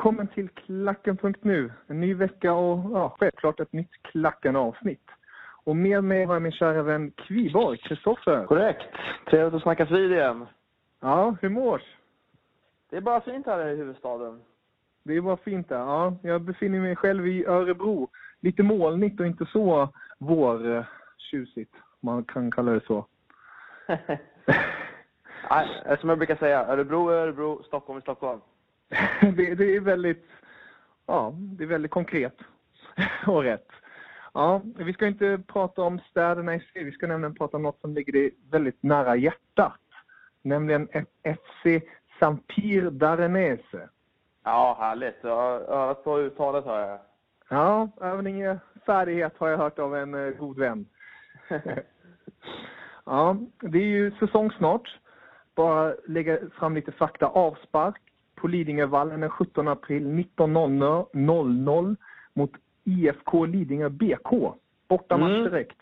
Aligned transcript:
Välkommen 0.00 0.28
till 0.28 0.48
Klacken.nu. 0.48 1.72
En 1.86 2.00
ny 2.00 2.14
vecka 2.14 2.52
och 2.52 2.90
ja, 2.98 3.16
självklart 3.18 3.60
ett 3.60 3.72
nytt 3.72 3.90
Klacken-avsnitt. 4.02 5.10
Och 5.64 5.76
med 5.76 6.04
mig 6.04 6.24
har 6.24 6.34
jag 6.34 6.42
min 6.42 6.52
kära 6.52 6.82
vän 6.82 7.10
Kviborg, 7.10 7.78
Kristoffer. 7.78 8.46
Korrekt. 8.46 8.94
Trevligt 9.30 9.54
att 9.54 9.62
snackas 9.62 9.90
vid 9.90 10.12
igen. 10.12 10.46
Ja, 11.00 11.36
hur 11.40 11.48
mår 11.48 11.82
Det 12.90 12.96
är 12.96 13.00
bara 13.00 13.20
fint 13.20 13.46
här 13.46 13.68
i 13.68 13.76
huvudstaden. 13.76 14.40
Det 15.02 15.16
är 15.16 15.20
bara 15.20 15.36
fint 15.36 15.68
där. 15.68 15.78
Ja, 15.78 16.16
jag 16.22 16.42
befinner 16.42 16.80
mig 16.80 16.96
själv 16.96 17.26
i 17.26 17.46
Örebro. 17.46 18.08
Lite 18.40 18.62
molnigt 18.62 19.20
och 19.20 19.26
inte 19.26 19.46
så 19.46 19.88
vårtjusigt, 20.18 21.74
om 21.74 21.98
man 22.00 22.24
kan 22.24 22.50
kalla 22.50 22.72
det 22.72 22.86
så. 22.86 23.06
Nej, 25.50 25.96
som 26.00 26.08
jag 26.08 26.18
brukar 26.18 26.36
säga, 26.36 26.66
Örebro 26.66 27.08
är 27.08 27.14
Örebro, 27.14 27.62
Stockholm 27.62 27.96
är 27.96 28.00
Stockholm. 28.00 28.40
det, 29.36 29.54
det 29.54 29.76
är 29.76 29.80
väldigt, 29.80 30.26
ja, 31.06 31.32
det 31.36 31.64
är 31.64 31.68
väldigt 31.68 31.90
konkret 31.90 32.36
och 33.26 33.42
rätt. 33.42 33.68
Ja, 34.34 34.62
vi 34.76 34.92
ska 34.92 35.06
inte 35.06 35.42
prata 35.46 35.82
om 35.82 36.00
städerna 36.10 36.54
i 36.54 36.60
sig, 36.60 36.84
vi 36.84 36.92
ska 36.92 37.06
nämligen 37.06 37.34
prata 37.34 37.56
om 37.56 37.62
något 37.62 37.80
som 37.80 37.94
ligger 37.94 38.12
dig 38.12 38.34
väldigt 38.50 38.82
nära 38.82 39.16
hjärtat. 39.16 39.80
Nämligen 40.42 40.88
FC 41.22 41.84
Sampir 42.18 42.90
Darenese. 42.90 43.88
Ja, 44.44 44.76
härligt. 44.80 45.16
Jag 45.22 45.36
har 45.36 45.60
övat 45.60 46.04
på 46.04 46.18
uttalet 46.18 46.64
har 46.64 46.78
jag. 46.78 46.98
Ja, 47.48 47.88
övning 48.00 48.40
är 48.40 48.58
färdighet 48.86 49.34
har 49.38 49.48
jag 49.48 49.58
hört 49.58 49.78
av 49.78 49.96
en 49.96 50.14
eh, 50.14 50.30
god 50.30 50.58
vän. 50.58 50.86
ja, 53.04 53.36
det 53.60 53.78
är 53.78 53.86
ju 53.86 54.10
säsong 54.10 54.50
snart. 54.50 54.98
Bara 55.54 55.94
lägga 56.06 56.38
fram 56.58 56.74
lite 56.74 56.92
fakta. 56.92 57.26
Avspark 57.26 58.09
på 58.40 58.48
Lidingövallen 58.48 59.20
den 59.20 59.30
17 59.30 59.68
april 59.68 60.06
19.00 60.06 61.96
mot 62.34 62.50
IFK 62.84 63.44
Lidingö 63.44 63.88
BK. 63.88 64.54
Bortamatch 64.88 65.30
Mm. 65.30 65.44
direkt. 65.44 65.78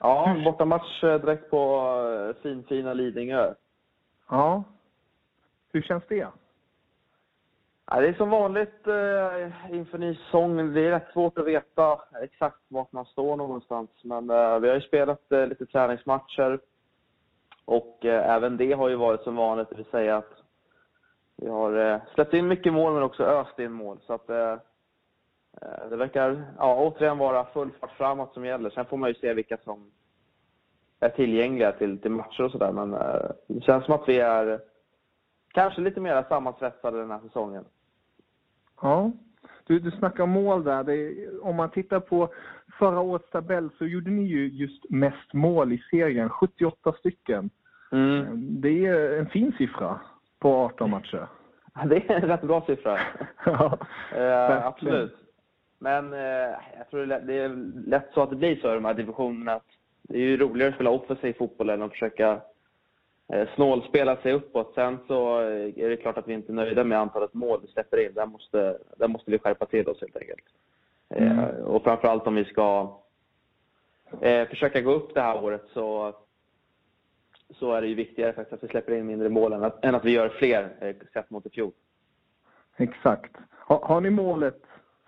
Ja, 0.00 0.36
bortamatch 0.44 1.04
eh, 1.04 1.20
direkt 1.20 1.50
på 1.50 1.82
eh, 2.36 2.42
finfina 2.42 2.92
Lidingö. 2.94 3.54
Ja. 4.28 4.64
Hur 5.72 5.82
känns 5.82 6.04
det? 6.08 6.28
Ja, 7.90 8.00
det 8.00 8.08
är 8.08 8.12
som 8.12 8.30
vanligt 8.30 8.86
eh, 8.86 9.74
inför 9.76 9.98
ny 9.98 10.14
säsong. 10.14 10.74
Det 10.74 10.80
är 10.80 10.90
rätt 10.90 11.12
svårt 11.12 11.38
att 11.38 11.46
veta 11.46 12.00
exakt 12.22 12.60
vart 12.68 12.92
man 12.92 13.04
står 13.04 13.36
någonstans. 13.36 13.90
Men 14.02 14.30
eh, 14.30 14.58
vi 14.58 14.68
har 14.68 14.74
ju 14.74 14.80
spelat 14.80 15.32
eh, 15.32 15.46
lite 15.46 15.66
träningsmatcher. 15.66 16.60
Och 17.64 18.04
eh, 18.04 18.34
även 18.34 18.56
det 18.56 18.72
har 18.72 18.88
ju 18.88 18.96
varit 18.96 19.22
som 19.22 19.36
vanligt, 19.36 19.70
det 19.70 19.76
vill 19.76 19.84
säga 19.84 20.16
att 20.16 20.42
vi 21.36 21.48
har 21.48 21.92
eh, 21.92 22.00
släppt 22.14 22.34
in 22.34 22.48
mycket 22.48 22.72
mål 22.72 22.94
men 22.94 23.02
också 23.02 23.24
öst 23.24 23.58
in 23.58 23.72
mål. 23.72 23.98
Så 24.06 24.12
att 24.12 24.30
eh, 24.30 24.52
eh, 25.62 25.88
det 25.90 25.96
verkar 25.96 26.44
ja, 26.58 26.76
återigen 26.76 27.18
vara 27.18 27.44
full 27.44 27.70
fart 27.80 27.96
framåt 27.96 28.34
som 28.34 28.44
gäller. 28.44 28.70
Sen 28.70 28.84
får 28.86 28.96
man 28.96 29.08
ju 29.08 29.14
se 29.14 29.34
vilka 29.34 29.56
som 29.64 29.90
är 31.00 31.08
tillgängliga 31.08 31.72
till, 31.72 31.98
till 31.98 32.10
matcher 32.10 32.42
och 32.42 32.50
sådär. 32.50 32.72
Men 32.72 32.90
det 33.46 33.60
känns 33.60 33.84
som 33.84 33.94
att 33.94 34.08
vi 34.08 34.18
är 34.18 34.60
kanske 35.52 35.80
lite 35.80 36.00
mer 36.00 36.24
sammansvetsade 36.28 36.98
den 36.98 37.10
här 37.10 37.20
säsongen. 37.20 37.64
Ja. 38.80 39.12
Du, 39.64 39.78
du 39.78 39.90
snackar 39.90 40.22
om 40.22 40.30
mål 40.30 40.64
där. 40.64 40.84
Det, 40.84 41.28
om 41.42 41.56
man 41.56 41.70
tittar 41.70 42.00
på 42.00 42.28
förra 42.78 43.00
årets 43.00 43.30
tabell 43.30 43.70
så 43.78 43.86
gjorde 43.86 44.10
ni 44.10 44.22
ju 44.22 44.48
just 44.48 44.90
mest 44.90 45.32
mål 45.32 45.72
i 45.72 45.82
serien, 45.90 46.28
78 46.30 46.92
stycken. 46.92 47.50
Det 48.34 48.86
är 48.86 49.18
en 49.18 49.26
fin 49.26 49.52
siffra 49.58 50.00
på 50.46 50.54
18 50.54 50.90
matcher. 50.90 51.26
Det 51.86 51.96
är 51.96 52.10
en 52.10 52.28
rätt 52.28 52.42
bra 52.42 52.64
siffra. 52.66 52.98
ja, 53.44 53.78
verkligen. 54.12 54.62
absolut. 54.62 55.16
Men 55.78 56.12
eh, 56.12 56.54
jag 56.78 56.90
tror 56.90 57.00
det 57.00 57.04
är, 57.04 57.06
lätt, 57.06 57.26
det 57.26 57.34
är 57.34 57.48
lätt 57.86 58.08
så 58.14 58.22
att 58.22 58.30
det 58.30 58.36
blir 58.36 58.56
så 58.56 58.70
i 58.70 58.74
de 58.74 58.84
här 58.84 58.94
divisionerna. 58.94 59.52
Att 59.52 59.66
det 60.02 60.16
är 60.16 60.22
ju 60.22 60.36
roligare 60.36 60.68
att 60.68 60.74
spela 60.74 60.90
offensiv 60.90 61.32
fotboll 61.32 61.70
än 61.70 61.82
att 61.82 61.90
försöka 61.90 62.40
eh, 63.32 63.48
snålspela 63.54 64.16
sig 64.16 64.32
uppåt. 64.32 64.72
Sen 64.74 64.98
så 65.06 65.38
är 65.38 65.88
det 65.88 65.96
klart 65.96 66.18
att 66.18 66.28
vi 66.28 66.34
inte 66.34 66.52
är 66.52 66.54
nöjda 66.54 66.84
med 66.84 66.98
antalet 66.98 67.34
mål 67.34 67.60
vi 67.62 67.72
släpper 67.72 68.06
in. 68.06 68.14
Där 68.14 68.26
måste, 68.26 68.78
där 68.96 69.08
måste 69.08 69.30
vi 69.30 69.38
skärpa 69.38 69.66
till 69.66 69.88
oss 69.88 70.00
helt 70.00 70.16
enkelt. 70.16 70.44
Mm. 71.08 71.38
och 71.64 71.82
framförallt 71.82 72.26
om 72.26 72.34
vi 72.34 72.44
ska 72.44 72.96
försöka 74.50 74.80
gå 74.80 74.92
upp 74.92 75.14
det 75.14 75.20
här 75.20 75.44
året 75.44 75.64
så, 75.74 76.14
så 77.50 77.72
är 77.72 77.80
det 77.80 77.88
ju 77.88 77.94
viktigare 77.94 78.32
faktiskt 78.32 78.52
att 78.52 78.64
vi 78.64 78.68
släpper 78.68 78.92
in 78.92 79.06
mindre 79.06 79.28
mål 79.28 79.52
än 79.52 79.64
att, 79.64 79.84
än 79.84 79.94
att 79.94 80.04
vi 80.04 80.10
gör 80.10 80.28
fler 80.28 80.76
eh, 80.80 80.94
sett 81.12 81.30
mot 81.30 81.46
i 81.46 81.50
fjol. 81.50 81.72
Exakt. 82.76 83.36
Har, 83.50 83.80
har 83.80 84.00
ni 84.00 84.10
målet 84.10 84.62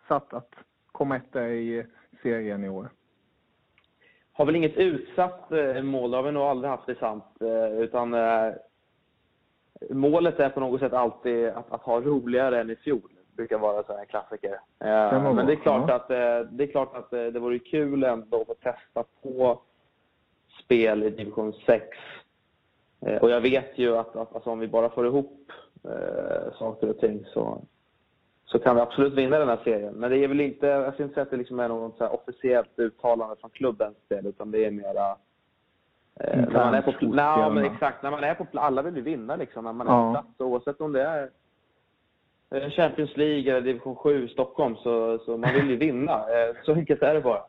satt 0.09 0.35
att 0.35 0.55
komma 0.93 1.17
etta 1.17 1.49
i 1.49 1.87
serien 2.23 2.65
i 2.65 2.69
år? 2.69 2.89
har 4.39 4.45
väl 4.45 4.57
inget 4.57 4.77
utsatt 4.77 5.53
eh, 5.53 5.83
mål, 5.83 6.11
det 6.11 6.17
har 6.17 6.23
vi 6.23 6.33
nog 6.33 6.43
aldrig 6.43 6.71
haft 6.71 6.89
i 6.89 6.95
sant. 6.95 7.25
Eh, 7.41 7.81
utan 7.81 8.15
eh, 8.15 8.53
målet 9.91 10.41
är 10.41 10.51
på 10.51 10.61
något 10.61 10.81
sätt 10.81 10.93
alltid 10.93 11.49
att, 11.49 11.73
att 11.73 11.83
ha 11.83 12.01
roligare 12.01 12.61
än 12.61 12.71
i 12.71 12.77
fjol. 12.77 13.11
brukar 13.37 13.59
vara 13.59 13.83
så 13.83 13.97
här 13.97 14.05
klassiker. 14.05 14.53
Eh, 14.81 15.11
Kan 15.11 15.25
vara 15.25 15.35
men 15.35 15.47
det 15.47 15.53
är 15.53 15.57
klart 15.57 15.85
ja. 15.89 15.95
att, 15.95 16.11
eh, 16.11 16.51
det, 16.51 16.65
är 16.65 16.71
klart 16.71 16.97
att 16.97 17.13
eh, 17.13 17.25
det 17.25 17.41
vore 17.41 17.59
kul 17.59 18.05
ändå 18.05 18.41
att 18.41 18.47
få 18.47 18.55
testa 18.55 19.05
på 19.23 19.61
spel 20.65 21.03
i 21.03 21.11
division 21.11 21.53
6. 21.67 21.85
Eh, 23.01 23.17
och 23.17 23.31
jag 23.31 23.41
vet 23.41 23.79
ju 23.79 23.97
att, 23.97 24.17
att 24.17 24.35
alltså, 24.35 24.51
om 24.51 24.59
vi 24.59 24.69
bara 24.69 24.91
får 24.91 25.07
ihop 25.07 25.53
eh, 25.85 26.53
saker 26.59 26.91
och 26.91 26.99
ting 26.99 27.25
så, 27.27 27.63
så 28.45 28.59
kan 28.59 28.77
vi 28.77 28.83
absolut 28.83 29.13
vinna 29.13 29.39
den 29.39 29.49
här 29.49 29.61
serien. 29.65 29.95
Men 29.95 30.11
det 30.11 30.19
är 30.19 30.29
väl 30.29 30.41
inte, 30.41 30.67
jag 30.67 30.95
ska 30.95 31.03
inte 31.03 31.15
säga 31.15 31.23
att 31.23 31.31
det 31.31 31.37
liksom 31.37 31.61
är 31.61 31.69
något 31.69 32.01
officiellt 32.01 32.79
uttalande 32.79 33.37
från 33.41 33.51
klubbens 33.51 33.97
del, 34.09 34.27
utan 34.27 34.51
det 34.51 34.65
är 34.65 34.71
mera 34.71 35.17
eh, 36.21 36.37
när 36.41 36.65
man 36.65 36.75
är 36.75 36.83
på, 36.83 36.93
nej, 37.01 37.51
men 37.51 37.65
exakt, 37.65 38.03
när 38.03 38.11
man 38.11 38.25
är 38.25 38.35
på 38.35 38.47
alla 38.55 38.83
vill 38.83 38.97
ju 38.97 39.03
vinna 39.03 39.37
liksom, 39.37 39.65
när 39.65 39.73
man 39.73 39.89
är 39.89 39.93
Ja. 39.93 40.07
på 40.07 40.13
plats, 40.13 40.41
oavsett 40.41 40.81
om 40.81 40.93
det 40.93 41.03
är 41.03 41.31
eh, 42.51 42.71
Champions 42.71 43.17
League 43.17 43.51
eller 43.53 43.61
division 43.61 43.97
7 43.97 44.25
i 44.25 44.29
Stockholm, 44.29 44.77
så, 44.77 45.19
så 45.19 45.37
man 45.37 45.55
vill 45.55 45.71
ju 45.71 45.77
vinna. 45.87 46.25
Så 46.65 46.73
enkelt 46.75 47.03
är 47.03 47.15
det 47.15 47.21
bara. 47.21 47.43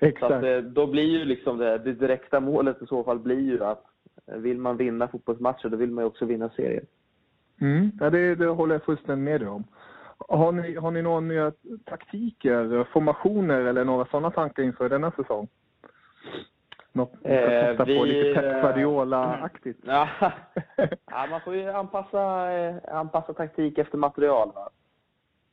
Exakt. 0.00 0.40
Så 0.42 0.56
att, 0.56 0.64
då 0.64 0.86
blir 0.86 1.04
ju 1.18 1.24
liksom 1.24 1.58
det, 1.58 1.78
det 1.78 1.92
direkta 1.92 2.40
målet 2.40 2.82
i 2.82 2.86
så 2.86 3.04
fall 3.04 3.18
blir 3.18 3.40
ju 3.40 3.64
att 3.64 3.84
vill 4.26 4.58
man 4.58 4.76
vinna 4.76 5.08
fotbollsmatcher, 5.08 5.68
då 5.68 5.76
vill 5.76 5.90
man 5.90 6.04
ju 6.04 6.08
också 6.08 6.24
vinna 6.24 6.48
serien. 6.48 6.86
Mm. 7.60 7.90
Ja, 8.00 8.10
det, 8.10 8.34
det 8.34 8.46
håller 8.46 8.74
jag 8.74 8.82
fullständigt 8.82 9.24
med 9.24 9.40
dig 9.40 9.48
om. 9.48 9.64
Har 10.28 10.52
ni, 10.52 10.74
har 10.74 10.90
ni 10.90 11.02
några 11.02 11.20
nya 11.20 11.52
taktiker, 11.84 12.84
formationer 12.92 13.60
eller 13.60 13.84
några 13.84 14.06
sådana 14.06 14.30
tankar 14.30 14.62
inför 14.62 14.88
denna 14.88 15.10
säsong? 15.10 15.48
Något 16.92 17.12
Eh, 17.24 17.48
testa 17.48 17.84
på 17.84 18.02
vi, 18.02 18.04
lite 18.04 18.40
Pep 18.40 18.44
eh, 18.44 18.60
Guardiola-aktigt? 18.60 19.78
Ja. 19.86 20.08
ja, 21.06 21.26
man 21.30 21.40
får 21.40 21.54
ju 21.54 21.70
anpassa, 21.70 22.52
eh, 22.52 22.76
anpassa 22.88 23.34
taktik 23.34 23.78
efter 23.78 23.98
material. 23.98 24.52
Va? 24.54 24.70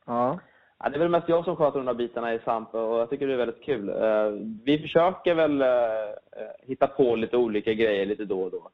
ja. 0.06 0.38
Ja, 0.78 0.88
det 0.88 0.96
är 0.96 0.98
väl 0.98 1.08
mest 1.08 1.28
jag 1.28 1.44
som 1.44 1.56
sköter 1.56 1.78
de 1.78 1.86
där 1.86 1.94
bitarna 1.94 2.34
i 2.34 2.38
SAMP 2.38 2.74
och 2.74 2.98
jag 2.98 3.10
tycker 3.10 3.26
det 3.26 3.32
är 3.32 3.36
väldigt 3.36 3.62
kul. 3.62 3.88
Eh, 3.88 4.30
vi 4.64 4.78
försöker 4.78 5.34
väl 5.34 5.62
eh, 5.62 5.68
eh, 5.68 6.66
hitta 6.66 6.86
på 6.86 7.16
lite 7.16 7.36
olika 7.36 7.72
grejer 7.72 8.06
lite 8.06 8.24
då 8.24 8.42
och 8.42 8.50
då. 8.50 8.70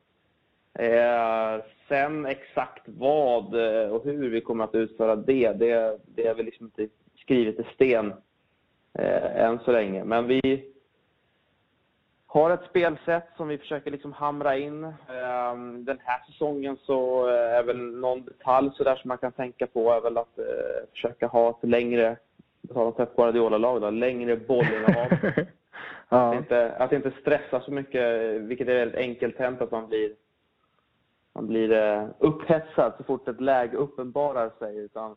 Sen 1.89 2.27
exakt 2.27 2.83
vad 2.87 3.55
och 3.91 4.05
hur 4.05 4.31
vi 4.31 4.41
kommer 4.41 4.65
att 4.65 4.75
utföra 4.75 5.17
det, 5.17 5.53
det, 5.53 5.99
det 6.07 6.27
är 6.27 6.35
väl 6.35 6.45
liksom 6.45 6.67
inte 6.67 6.95
skrivet 7.17 7.61
i 7.61 7.65
sten 7.75 8.13
än 9.35 9.59
så 9.59 9.73
länge. 9.73 10.05
Men 10.05 10.27
vi 10.27 10.72
har 12.33 12.51
ett 12.51 12.65
spelsätt 12.71 13.29
som 13.37 13.49
vi 13.49 13.59
försöker 13.59 13.91
liksom 13.91 14.13
hamra 14.13 14.57
in. 14.57 14.85
Eh, 14.85 15.55
Den 15.79 15.99
här 16.05 16.27
säsongen 16.27 16.77
så 16.77 17.29
eh, 17.29 17.35
är 17.35 17.63
väl 17.63 17.79
någon 17.79 18.25
detalj 18.25 18.71
så 18.75 18.85
där 18.85 18.97
som 18.97 19.09
man 19.09 19.19
kan 19.19 19.33
tänka 19.33 19.67
på 19.67 19.93
är 19.93 20.01
väl 20.01 20.19
att 20.19 20.39
eh, 20.39 20.45
försöka 20.91 21.27
ha 21.27 21.51
ett 21.51 21.69
längre, 21.69 22.17
på 22.69 22.75
tal 22.75 22.87
om 22.87 22.93
Pep 22.93 23.17
Guardiola-lag 23.17 23.93
längre 23.93 24.37
bollinnehav. 24.37 25.13
Att, 26.09 26.19
ja. 26.19 26.35
inte, 26.35 26.73
att 26.73 26.93
inte 26.93 27.13
stressa 27.21 27.61
så 27.61 27.71
mycket, 27.71 28.41
vilket 28.41 28.69
är 28.69 28.75
väldigt 28.75 28.99
enkelt 28.99 29.39
hänt 29.39 29.63
att 29.63 29.71
man 29.71 29.89
blir, 29.89 30.13
man 31.35 31.47
blir 31.47 31.73
eh, 31.73 32.07
upphetsad 32.19 32.93
så 32.97 33.05
fort 33.05 33.29
ett 33.29 33.41
läge 33.41 33.77
uppenbarar 33.77 34.51
sig. 34.59 34.79
Utan 34.79 35.17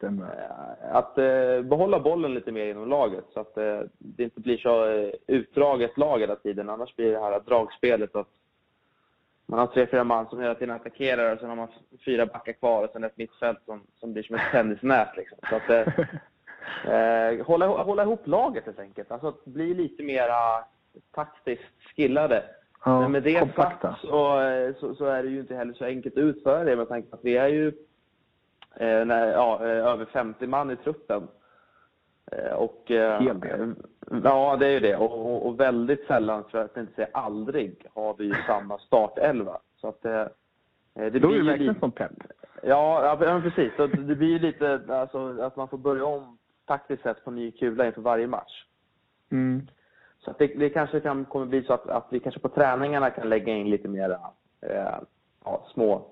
Stämmer. 0.00 0.24
eh, 0.24 0.96
att 0.96 1.18
eh, 1.18 1.62
behålla 1.62 2.00
bollen 2.00 2.34
lite 2.34 2.52
mer 2.52 2.66
inom 2.66 2.88
laget 2.88 3.24
så 3.34 3.40
att 3.40 3.56
eh, 3.56 3.80
det 3.98 4.22
inte 4.22 4.40
blir 4.40 4.58
så 4.58 4.86
eh, 4.86 5.10
utdraget 5.26 5.98
lag 5.98 6.18
hela 6.20 6.36
tiden. 6.36 6.70
Annars 6.70 6.96
blir 6.96 7.12
det 7.12 7.20
här 7.20 7.40
dragspelet 7.40 8.16
att 8.16 8.28
man 9.46 9.58
har 9.58 9.66
tre, 9.66 9.86
fyra 9.86 10.04
man 10.04 10.28
som 10.28 10.40
hela 10.40 10.54
tiden 10.54 10.74
attackerar 10.74 11.34
och 11.34 11.40
sen 11.40 11.48
har 11.48 11.56
man 11.56 11.68
fyra 12.04 12.26
backar 12.26 12.52
kvar 12.52 12.84
och 12.84 12.90
sen 12.92 13.04
ett 13.04 13.16
mittfält 13.16 13.58
som, 13.64 13.82
som 13.94 14.12
blir 14.12 14.22
som 14.22 14.36
ett 14.36 14.52
tennisnät. 14.52 15.16
Liksom. 15.16 15.38
Så 15.48 15.56
att, 15.56 15.70
eh, 16.84 17.46
hålla, 17.46 17.66
hålla 17.66 18.02
ihop 18.02 18.26
laget 18.26 18.66
helt 18.66 18.78
enkelt. 18.78 19.10
Alltså 19.10 19.28
att 19.28 19.44
bli 19.44 19.74
lite 19.74 20.02
mera 20.02 20.64
taktiskt 21.14 21.94
skillade. 21.96 22.44
ja. 22.84 23.00
Men 23.00 23.12
med 23.12 23.22
det 23.22 23.40
kompakta. 23.40 23.88
sagt 23.88 24.00
så, 24.00 24.42
så, 24.80 24.94
så 24.94 25.04
är 25.04 25.22
det 25.22 25.28
ju 25.28 25.40
inte 25.40 25.54
heller 25.54 25.72
så 25.72 25.84
enkelt 25.84 26.14
att 26.14 26.22
utföra 26.22 26.64
det 26.64 26.76
med 26.76 26.88
tanke 26.88 27.10
på 27.10 27.16
att 27.16 27.24
vi 27.24 27.36
är 27.36 27.48
ju 27.48 27.72
eh, 28.76 29.04
när, 29.04 29.32
ja, 29.32 29.58
eh, 29.62 29.86
över 29.86 30.04
50 30.04 30.46
man 30.46 30.70
i 30.70 30.76
truppen. 30.76 31.28
Eh, 32.32 32.52
och, 32.52 32.90
eh, 32.90 33.20
Hel 33.20 33.40
del. 33.40 33.74
Ja, 34.24 34.56
det 34.56 34.66
är 34.66 34.70
ju 34.70 34.80
det. 34.80 34.96
Och, 34.96 35.46
och, 35.46 35.60
väldigt 35.60 36.06
sällan, 36.06 36.44
för 36.50 36.64
att 36.64 36.76
inte 36.76 36.94
säga 36.94 37.08
aldrig, 37.12 37.86
har 37.94 38.14
vi 38.18 38.34
samma 38.46 38.78
startelva. 38.78 39.58
Så 39.76 39.88
att, 39.88 40.04
eh, 40.04 40.24
det 40.94 41.10
Då 41.10 41.28
blir 41.28 41.28
det 41.28 41.36
ju 41.36 41.44
verkligen 41.44 41.68
lite- 41.68 41.80
som 41.80 41.92
Pep. 41.92 42.12
Ja, 42.62 43.16
ja 43.22 43.40
precis. 43.40 43.72
Så 43.76 43.86
det 43.86 44.14
blir 44.14 44.28
ju 44.28 44.38
lite 44.38 44.80
alltså, 44.88 45.42
att 45.42 45.56
man 45.56 45.68
får 45.68 45.78
börja 45.78 46.04
om 46.04 46.38
taktiskt 46.66 47.02
sett 47.02 47.24
på 47.24 47.30
ny 47.30 47.50
kula 47.50 47.86
inför 47.86 48.00
varje 48.02 48.26
match. 48.26 48.64
Mm. 49.30 49.66
Så 50.18 50.30
att 50.30 50.38
det, 50.38 50.46
det 50.46 50.70
kanske 50.70 51.00
kan, 51.00 51.24
kommer 51.24 51.46
bli 51.46 51.62
så 51.62 51.72
att, 51.72 51.88
att 51.88 52.06
vi 52.10 52.20
kanske 52.20 52.40
på 52.40 52.48
träningarna 52.48 53.10
kan 53.10 53.28
lägga 53.28 53.54
in 53.54 53.70
lite 53.70 53.88
mer 53.88 54.10
eh, 54.60 54.98
ja, 55.44 55.66
små 55.74 56.06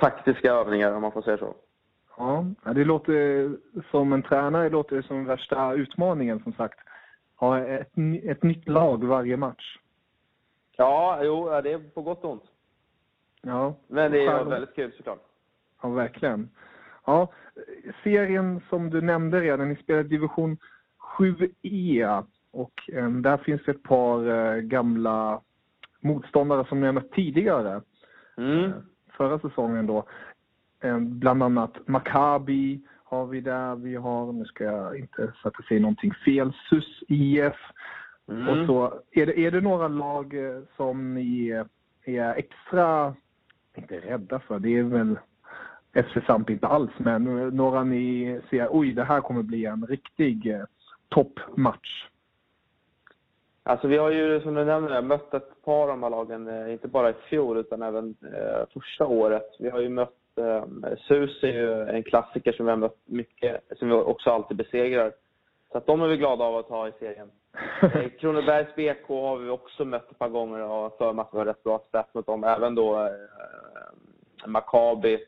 taktiska 0.00 0.52
övningar 0.52 0.92
om 0.92 1.02
man 1.02 1.12
får 1.12 1.22
säga 1.22 1.38
så. 1.38 1.54
Ja, 2.16 2.44
det 2.74 2.84
låter 2.84 3.50
som 3.90 4.12
en 4.12 4.22
tränare 4.22 4.68
låter 4.68 4.96
det 4.96 5.02
som 5.02 5.24
värsta 5.24 5.72
utmaningen 5.74 6.40
som 6.42 6.52
sagt. 6.52 6.78
Ha 7.36 7.58
ett, 7.58 7.92
ett 8.24 8.42
nytt 8.42 8.68
lag 8.68 9.04
varje 9.04 9.36
match. 9.36 9.78
Ja, 10.76 11.20
jo, 11.22 11.60
det 11.62 11.72
är 11.72 11.90
på 11.94 12.02
gott 12.02 12.24
och 12.24 12.30
ont. 12.30 12.44
Ja, 13.42 13.74
Men 13.86 14.12
det 14.12 14.26
är 14.26 14.44
väldigt 14.44 14.74
kul 14.74 14.92
såklart. 14.96 15.22
Ja, 15.82 15.88
verkligen. 15.88 16.50
Ja, 17.04 17.32
serien 18.02 18.60
som 18.68 18.90
du 18.90 19.00
nämnde 19.00 19.40
redan, 19.40 19.68
ni 19.68 19.76
spelar 19.76 20.02
division 20.02 20.58
7E 21.18 22.24
och 22.50 22.90
eh, 22.92 23.10
där 23.10 23.36
finns 23.36 23.68
ett 23.68 23.82
par 23.82 24.28
eh, 24.28 24.60
gamla 24.60 25.40
motståndare 26.00 26.64
som 26.68 26.80
ni 26.80 26.86
har 26.86 26.92
mött 26.92 27.12
tidigare. 27.12 27.82
Mm. 28.36 28.72
Förra 29.20 29.38
säsongen 29.38 29.86
då. 29.86 30.04
Eh, 30.82 30.98
bland 30.98 31.42
annat 31.42 31.88
Maccabi 31.88 32.80
har 33.04 33.26
vi 33.26 33.40
där. 33.40 33.76
Vi 33.76 33.94
har, 33.96 34.32
nu 34.32 34.44
ska 34.44 34.64
jag 34.64 34.98
inte 34.98 35.32
så 35.42 35.48
att 35.48 35.54
jag 35.58 35.66
säger 35.66 35.80
någonting 35.80 36.14
fel, 36.24 36.52
SUS 36.70 37.02
IF. 37.08 37.56
Mm. 38.28 38.48
Och 38.48 38.66
så 38.66 39.00
är 39.10 39.26
det, 39.26 39.38
är 39.38 39.50
det 39.50 39.60
några 39.60 39.88
lag 39.88 40.34
eh, 40.34 40.62
som 40.76 41.14
ni 41.14 41.48
är 42.04 42.34
extra, 42.34 43.14
inte 43.74 44.00
rädda 44.00 44.38
för, 44.40 44.58
det 44.58 44.78
är 44.78 44.82
väl 44.82 45.18
FC 45.92 46.26
Samp 46.26 46.50
inte 46.50 46.66
alls, 46.66 46.92
men 46.98 47.48
några 47.48 47.84
ni 47.84 48.40
ser, 48.50 48.68
oj 48.70 48.92
det 48.92 49.04
här 49.04 49.20
kommer 49.20 49.42
bli 49.42 49.64
en 49.64 49.86
riktig 49.86 50.46
eh, 50.46 50.64
toppmatch. 51.08 52.06
Alltså 53.62 53.88
vi 53.88 53.96
har 53.96 54.10
ju 54.10 54.40
som 54.40 54.54
du 54.54 54.64
nämner 54.64 55.02
mött 55.02 55.34
ett 55.34 55.62
par 55.64 55.82
av 55.82 55.88
de 55.88 56.02
här 56.02 56.10
lagen, 56.10 56.48
eh, 56.48 56.72
inte 56.72 56.88
bara 56.88 57.10
i 57.10 57.12
fjol 57.12 57.58
utan 57.58 57.82
även 57.82 58.14
eh, 58.22 58.66
första 58.72 59.06
året. 59.06 59.56
Vi 59.58 59.70
har 59.70 59.80
ju 59.80 59.88
mött, 59.88 60.38
eh, 60.38 60.64
SUS 60.98 61.42
är 61.42 61.52
ju 61.52 61.82
en 61.82 62.02
klassiker 62.02 62.52
som 62.52 62.66
vi 62.66 62.70
har 62.70 62.76
mött 62.76 62.98
mycket, 63.04 63.60
som 63.78 63.88
vi 63.88 63.94
också 63.94 64.30
alltid 64.30 64.56
besegrar. 64.56 65.12
Så 65.72 65.78
att 65.78 65.86
de 65.86 66.02
är 66.02 66.08
vi 66.08 66.16
glada 66.16 66.44
av 66.44 66.56
att 66.56 66.68
ha 66.68 66.88
i 66.88 66.92
serien. 66.98 67.30
Eh, 67.82 68.08
Kronobergs 68.20 68.74
BK 68.74 69.08
har 69.08 69.36
vi 69.36 69.50
också 69.50 69.84
mött 69.84 70.10
ett 70.10 70.18
par 70.18 70.28
gånger 70.28 70.60
och 70.62 70.98
för 70.98 71.12
mig 71.12 71.22
att 71.22 71.34
vi 71.34 71.38
har 71.38 71.44
rätt 71.44 71.62
bra 71.62 71.82
spets 71.88 72.14
mot 72.14 72.26
dem. 72.26 72.44
Även 72.44 72.74
då 72.74 73.02
eh, 73.02 73.10
Maccabi 74.46 75.18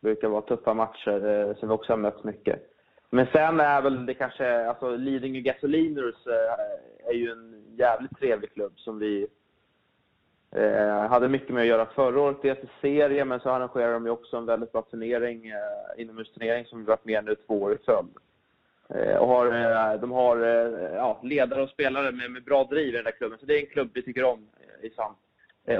brukar 0.00 0.28
vara 0.28 0.42
tuffa 0.42 0.74
matcher 0.74 1.26
eh, 1.26 1.56
som 1.56 1.68
vi 1.68 1.74
också 1.74 1.92
har 1.92 1.98
mött 1.98 2.24
mycket. 2.24 2.62
Men 3.10 3.26
sen 3.26 3.60
är 3.60 3.82
väl 3.82 4.06
det 4.06 4.14
kanske, 4.14 4.66
alltså 4.66 4.96
Lidingö 4.96 5.40
Gasoliners 5.40 6.26
eh, 6.26 7.08
är 7.08 7.12
ju 7.12 7.30
en 7.30 7.64
jävligt 7.76 8.18
trevlig 8.18 8.52
klubb 8.52 8.72
som 8.76 8.98
vi 8.98 9.26
eh, 10.50 11.08
hade 11.08 11.28
mycket 11.28 11.54
med 11.54 11.60
att 11.60 11.68
göra 11.68 11.86
förra 11.86 12.20
året. 12.20 12.42
Dels 12.42 12.58
i 12.58 12.68
serien, 12.80 13.28
men 13.28 13.40
så 13.40 13.50
arrangerar 13.50 13.92
de 13.92 14.04
ju 14.04 14.10
också 14.10 14.36
en 14.36 14.46
väldigt 14.46 14.72
bra 14.72 14.82
turnering, 14.82 15.48
eh, 15.48 16.02
inomhusturnering 16.02 16.64
som 16.64 16.78
vi 16.78 16.84
varit 16.84 17.04
med 17.04 17.24
nu 17.24 17.34
två 17.34 17.62
år 17.62 17.74
i 17.74 17.78
följd. 17.84 18.10
Eh, 18.94 19.16
och 19.16 19.28
har, 19.28 19.46
eh, 19.46 20.00
de 20.00 20.12
har 20.12 20.36
eh, 20.36 20.94
ja, 20.94 21.20
ledare 21.22 21.62
och 21.62 21.68
spelare 21.68 22.12
med, 22.12 22.30
med 22.30 22.44
bra 22.44 22.64
driv 22.64 22.88
i 22.88 22.96
den 22.96 23.04
där 23.04 23.10
klubben. 23.10 23.38
Så 23.38 23.46
det 23.46 23.54
är 23.54 23.60
en 23.60 23.72
klubb 23.72 23.90
vi 23.94 24.02
tycker 24.02 24.24
om 24.24 24.48
eh, 24.60 24.86
i 24.86 24.90
SAM. 24.90 25.14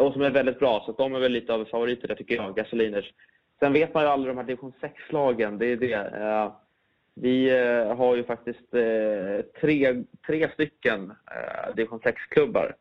Och 0.00 0.12
som 0.12 0.22
är 0.22 0.30
väldigt 0.30 0.58
bra, 0.58 0.82
så 0.86 0.92
de 0.92 1.14
är 1.14 1.20
väl 1.20 1.32
lite 1.32 1.54
av 1.54 1.64
favoriter 1.64 2.08
där 2.08 2.14
tycker 2.14 2.34
jag, 2.34 2.56
Gasoliners. 2.56 3.12
Sen 3.58 3.72
vet 3.72 3.94
man 3.94 4.02
ju 4.02 4.08
aldrig 4.08 4.34
de 4.34 4.38
här 4.38 4.46
division 4.46 4.72
6-lagen, 4.80 5.58
det 5.58 5.66
är 5.66 5.76
det. 5.76 6.52
Vi 7.20 7.50
eh, 7.60 7.96
har 7.96 8.16
ju 8.16 8.24
faktiskt 8.24 8.74
eh, 8.74 9.44
tre, 9.60 10.04
tre 10.26 10.48
stycken 10.52 11.12
eh, 11.30 11.74
division 11.74 12.00
6-klubbar 12.00 12.74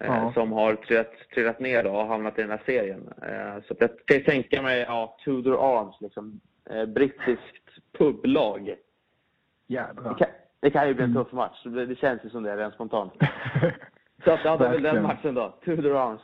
eh, 0.00 0.06
Ja. 0.06 0.32
som 0.34 0.52
har 0.52 0.74
trillat, 0.74 1.12
trillat 1.34 1.60
ner 1.60 1.82
då 1.84 1.90
och 1.90 2.06
hamnat 2.06 2.38
i 2.38 2.42
den 2.42 2.50
här 2.50 2.62
serien. 2.66 3.08
Så 3.68 3.74
jag 3.78 3.90
kan 4.06 4.22
tänka 4.24 4.62
mig 4.62 4.80
ja, 4.88 5.16
Tudor 5.24 5.78
Arms, 5.78 6.00
liksom, 6.00 6.40
brittiskt 6.94 7.68
publag. 7.98 8.64
Det 8.64 9.74
Jädrar. 9.74 10.18
kan, 10.18 10.28
det 10.60 10.70
kan 10.70 10.88
ju 10.88 10.94
bli 10.94 11.04
en 11.04 11.10
Mm. 11.10 11.24
tuff 11.24 11.32
match. 11.32 11.62
Det, 11.64 11.86
det 11.86 11.94
känns 11.98 12.24
ju 12.24 12.30
som 12.30 12.42
det 12.42 12.56
rent 12.56 12.74
spontant. 12.74 13.12
Så 14.24 14.30
att 14.30 14.44
ja, 14.44 14.56
det 14.56 14.66
är 14.66 14.70
väl 14.70 14.82
den 14.82 15.02
matchen 15.02 15.34
då. 15.34 15.54
Tudor 15.64 15.96
Arms. 15.96 16.20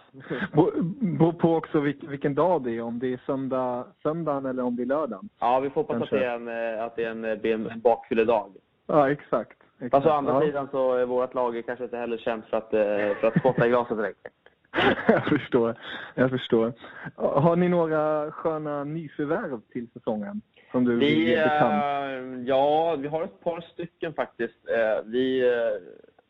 Beror 1.18 1.32
på 1.32 1.54
också 1.56 1.80
vilk, 1.80 1.98
vilken 2.02 2.34
dag 2.34 2.62
det 2.62 2.76
är, 2.76 2.82
om 2.82 2.98
det 2.98 3.12
är 3.12 3.20
söndag, 3.26 3.86
söndagen 4.02 4.46
eller 4.46 4.62
om 4.62 4.76
det 4.76 4.82
är 4.82 4.86
lördagen. 4.86 5.28
Ja, 5.40 5.60
vi 5.60 5.70
får 5.70 5.80
hoppas 5.80 6.02
att 6.02 6.10
det 6.10 6.24
är 6.24 6.34
en, 6.34 6.48
eh, 6.48 6.84
att 6.84 6.96
det 6.96 7.04
är 7.04 7.10
en, 7.10 7.24
eh, 7.24 7.52
en, 7.52 7.80
bakfylledag. 7.80 8.52
Ja, 8.86 9.10
exakt. 9.10 9.52
exakt. 9.74 9.90
Fast 9.90 10.06
å 10.06 10.10
andra 10.10 10.32
ja. 10.32 10.40
sidan 10.40 10.68
så 10.70 10.94
är 10.94 11.06
vårt 11.06 11.34
lag 11.34 11.62
kanske 11.66 11.84
inte 11.84 11.96
heller 11.96 12.18
känt 12.18 12.46
för 12.46 12.56
att, 12.56 12.74
eh, 12.74 12.80
för 13.20 13.26
att 13.26 13.38
spotta 13.38 13.66
i 13.66 13.68
glaset 13.68 13.96
direkt. 13.96 14.26
jag 15.08 15.26
förstår. 15.26 15.74
Jag 16.14 16.30
förstår. 16.30 16.72
Har 17.16 17.56
ni 17.56 17.68
några 17.68 18.30
sköna 18.30 18.84
nyförvärv 18.84 19.60
till 19.72 19.90
säsongen? 19.90 20.40
Som 20.72 20.84
du 20.84 20.96
vill 20.96 21.24
Vi, 21.24 21.36
bekant? 21.36 21.84
eh, 21.84 22.42
ja, 22.46 22.96
vi 22.98 23.08
har 23.08 23.22
ett 23.22 23.40
par 23.40 23.60
stycken 23.60 24.14
faktiskt. 24.14 24.58
Vi 25.04 25.52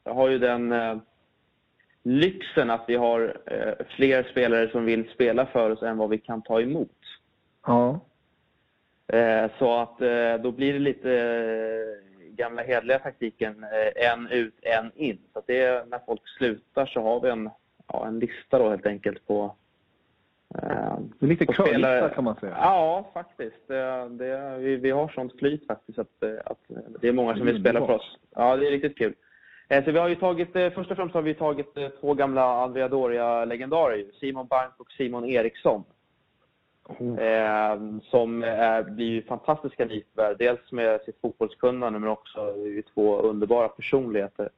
har 0.05 0.29
ju 0.29 0.39
den 0.39 0.73
lyxen 2.03 2.71
att 2.71 2.85
vi 2.87 2.97
har 2.97 3.37
eh, 3.47 3.87
fler 3.97 4.23
spelare 4.23 4.71
som 4.71 4.85
vill 4.85 5.11
spela 5.11 5.47
för 5.47 5.71
oss 5.71 5.83
än 5.83 5.99
vad 5.99 6.11
vi 6.11 6.19
kan 6.19 6.43
ta 6.43 6.61
emot. 6.61 6.99
Ja. 7.67 8.01
Eh, 9.13 9.51
Så 9.59 9.79
att 9.81 10.01
eh, 10.01 10.35
då 10.43 10.51
blir 10.53 10.73
det 10.73 10.79
lite 10.79 12.01
gamla 12.21 12.63
hedliga 12.63 12.99
taktiken 12.99 13.67
en 13.97 14.29
ut, 14.29 14.55
en 14.63 14.93
in. 14.95 15.19
Så 15.33 15.43
det 15.47 15.63
är, 15.63 15.85
när 15.87 16.01
folk 16.07 16.29
slutar 16.39 16.87
så 16.87 17.03
har 17.03 17.21
vi 17.21 17.29
en, 17.29 17.51
ja, 17.87 18.07
en 18.07 18.19
lista 18.19 18.59
då 18.59 18.71
helt 18.71 18.87
enkelt 18.87 19.27
på 19.27 19.55
Eh, 20.55 20.99
det 21.19 21.27
är 21.27 21.29
lite 21.29 21.47
curlista 21.47 22.09
kan 22.09 22.25
man 22.25 22.37
säga. 22.37 22.57
Ja, 22.57 23.11
faktiskt. 23.15 23.69
Det, 23.69 24.09
det, 24.09 24.59
vi, 24.59 24.77
vi 24.77 24.91
har 24.91 25.09
sånt 25.09 25.39
flyt 25.39 25.67
faktiskt 25.67 25.99
att, 25.99 26.23
att 26.45 26.59
det 27.01 27.09
är 27.09 27.13
många 27.13 27.37
som 27.37 27.47
vill 27.47 27.61
spela 27.61 27.87
för 27.87 27.95
oss. 27.95 28.19
Ja, 28.35 28.57
det 28.57 28.67
är 28.67 28.71
riktigt 28.71 28.99
kul. 28.99 29.15
Eh, 29.71 29.85
så 29.85 29.91
vi 29.91 29.99
har 29.99 30.09
ju 30.09 30.15
tagit, 30.15 30.57
eh, 30.57 30.71
först 30.71 30.91
och 30.91 30.97
främst 30.97 31.15
har 31.15 31.23
vi 31.23 31.35
tagit 31.35 31.75
två 32.01 32.15
gamla 32.15 32.63
Andrea 32.63 32.89
Doria-legendarer. 32.89 34.05
Simon 34.21 34.47
Bank 34.47 34.73
och 34.77 34.91
Simon 34.91 35.25
Eriksson. 35.25 35.85
Mm. 37.01 37.19
Eh, 37.19 38.01
som 38.03 38.43
är, 38.43 38.83
blir 38.83 39.07
ju 39.07 39.23
fantastiska 39.23 39.85
nyförvärv. 39.85 40.37
Dels 40.39 40.73
med 40.73 41.01
sitt 41.01 41.21
fotbollskunnande 41.21 41.99
men 41.99 42.09
också 42.09 42.55
två 42.95 43.21
underbara 43.21 43.69
personligheter. 43.69 44.49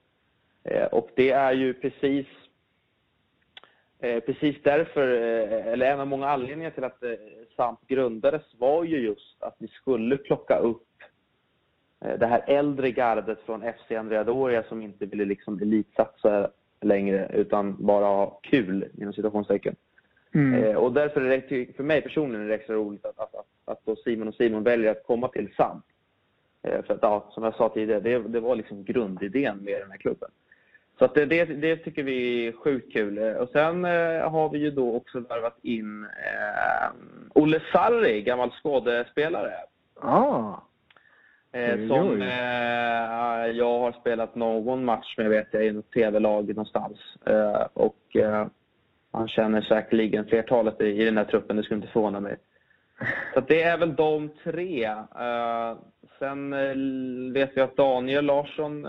Eh, 0.64 0.84
och 0.84 1.10
det 1.14 1.30
är 1.30 1.52
ju 1.52 1.74
precis 1.74 2.26
Eh, 4.02 4.20
precis 4.20 4.56
därför, 4.62 5.08
eh, 5.12 5.72
eller 5.72 5.86
en 5.86 6.00
av 6.00 6.06
många 6.06 6.28
anledningar 6.28 6.70
till 6.70 6.84
att 6.84 7.02
eh, 7.02 7.10
SAMP 7.56 7.78
grundades 7.86 8.42
var 8.58 8.84
ju 8.84 8.98
just 8.98 9.42
att 9.42 9.56
vi 9.58 9.68
skulle 9.68 10.16
plocka 10.16 10.58
upp 10.58 10.86
det 12.18 12.26
här 12.26 12.44
äldre 12.46 12.90
gardet 12.90 13.38
från 13.46 13.60
FC 13.60 13.92
Andrea 13.92 14.24
Doria 14.24 14.62
som 14.62 14.82
inte 14.82 15.06
ville 15.06 15.24
liksom 15.24 15.62
elitsatsa 15.62 16.50
längre 16.80 17.30
utan 17.34 17.86
bara 17.86 18.04
ha 18.04 18.40
kul 18.42 18.88
inom 18.98 19.12
citationstecken. 19.12 19.76
Mm. 20.34 20.76
och 20.76 20.92
därför 20.92 21.20
är 21.20 21.28
det 21.48 21.76
för 21.76 21.82
mig 21.82 22.02
personligen 22.02 22.44
är 22.44 22.48
det 22.48 22.54
extra 22.54 22.74
roligt 22.74 23.06
att, 23.06 23.18
att, 23.18 23.34
att, 23.64 23.88
att 23.88 23.98
Simon 23.98 24.28
och 24.28 24.34
Simon 24.34 24.62
väljer 24.62 24.90
att 24.90 25.06
komma 25.06 25.28
till 25.28 25.54
SAMP. 25.56 25.84
för 26.62 26.94
att, 26.94 26.98
ja, 27.02 27.30
som 27.30 27.44
jag 27.44 27.54
sa 27.54 27.68
tidigare, 27.68 28.00
det, 28.00 28.18
det 28.18 28.40
var 28.40 28.56
liksom 28.56 28.84
grundidén 28.84 29.58
med 29.58 29.80
den 29.80 29.90
här 29.90 29.98
klubben. 29.98 30.30
Så 30.98 31.06
det, 31.06 31.26
det, 31.26 31.44
det, 31.44 31.76
tycker 31.76 32.02
vi 32.02 32.46
är 32.46 32.52
sjukt 32.52 32.92
kul. 32.92 33.18
Och 33.18 33.48
sen 33.48 33.84
eh, 33.84 34.30
har 34.30 34.48
vi 34.48 34.58
ju 34.58 34.70
då 34.70 34.94
också 34.96 35.20
värvat 35.20 35.58
in 35.62 36.04
eh, 36.04 36.90
Olle 37.34 37.62
Sarri, 37.72 38.22
gammal 38.22 38.50
skådespelare. 38.50 39.52
Ah. 40.00 40.54
Eh, 41.52 41.88
som 41.88 42.22
eh, 42.22 43.46
jag 43.56 43.78
har 43.78 43.92
spelat 44.00 44.34
någon 44.34 44.84
match 44.84 45.14
med 45.18 45.30
vet 45.30 45.48
jag 45.50 45.66
i 45.66 45.72
något 45.72 45.92
tv-lag 45.92 46.48
någonstans. 46.48 46.98
Eh, 47.26 47.66
och 47.72 48.16
eh, 48.16 48.46
han 49.12 49.28
känner 49.28 49.60
säkerligen 49.60 50.24
flertalet 50.24 50.80
i, 50.80 50.84
i 50.84 51.04
den 51.04 51.16
här 51.16 51.24
truppen, 51.24 51.56
det 51.56 51.62
skulle 51.62 51.80
inte 51.80 51.92
förvåna 51.92 52.20
mig. 52.20 52.36
Så 53.34 53.40
det 53.40 53.62
är 53.62 53.78
väl 53.78 53.94
de 53.94 54.30
tre. 54.44 54.84
Eh, 54.84 55.76
sen 56.18 56.50
vet 57.32 57.56
vi 57.56 57.60
att 57.60 57.76
Daniel 57.76 58.24
Larsson 58.24 58.84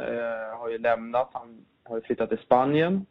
har 0.58 0.70
ju 0.70 0.78
lämnat. 0.78 1.30
Han 1.34 1.66
har 1.84 1.96
ju 1.96 2.02
flyttat 2.02 2.30
till 2.30 2.38
Spanien. 2.38 3.06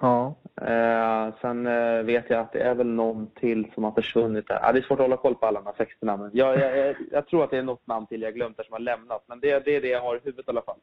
Ja. 0.00 0.34
Eh, 0.60 1.34
sen 1.40 1.66
eh, 1.66 2.02
vet 2.02 2.30
jag 2.30 2.40
att 2.40 2.52
det 2.52 2.60
är 2.60 2.74
väl 2.74 2.86
någon 2.86 3.26
till 3.26 3.70
som 3.74 3.84
har 3.84 3.92
försvunnit 3.92 4.48
där. 4.48 4.58
Ah, 4.62 4.72
det 4.72 4.78
är 4.78 4.82
svårt 4.82 5.00
att 5.00 5.04
hålla 5.04 5.16
koll 5.16 5.34
på 5.34 5.46
alla 5.46 5.60
de 5.60 5.66
här 5.66 5.74
60 5.76 6.06
namnen. 6.06 6.30
Jag, 6.32 6.58
jag, 6.58 6.78
jag, 6.78 6.96
jag, 7.10 7.26
tror 7.26 7.44
att 7.44 7.50
det 7.50 7.58
är 7.58 7.62
något 7.62 7.86
namn 7.86 8.06
till 8.06 8.22
jag 8.22 8.34
glömt 8.34 8.56
där 8.56 8.64
som 8.64 8.72
har 8.72 8.80
lämnat. 8.80 9.24
Men 9.26 9.40
det, 9.40 9.64
det 9.64 9.76
är 9.76 9.80
det 9.80 9.88
jag 9.88 10.00
har 10.00 10.16
i 10.16 10.20
huvudet 10.22 10.48
i 10.48 10.50
alla 10.50 10.62
fall. 10.62 10.78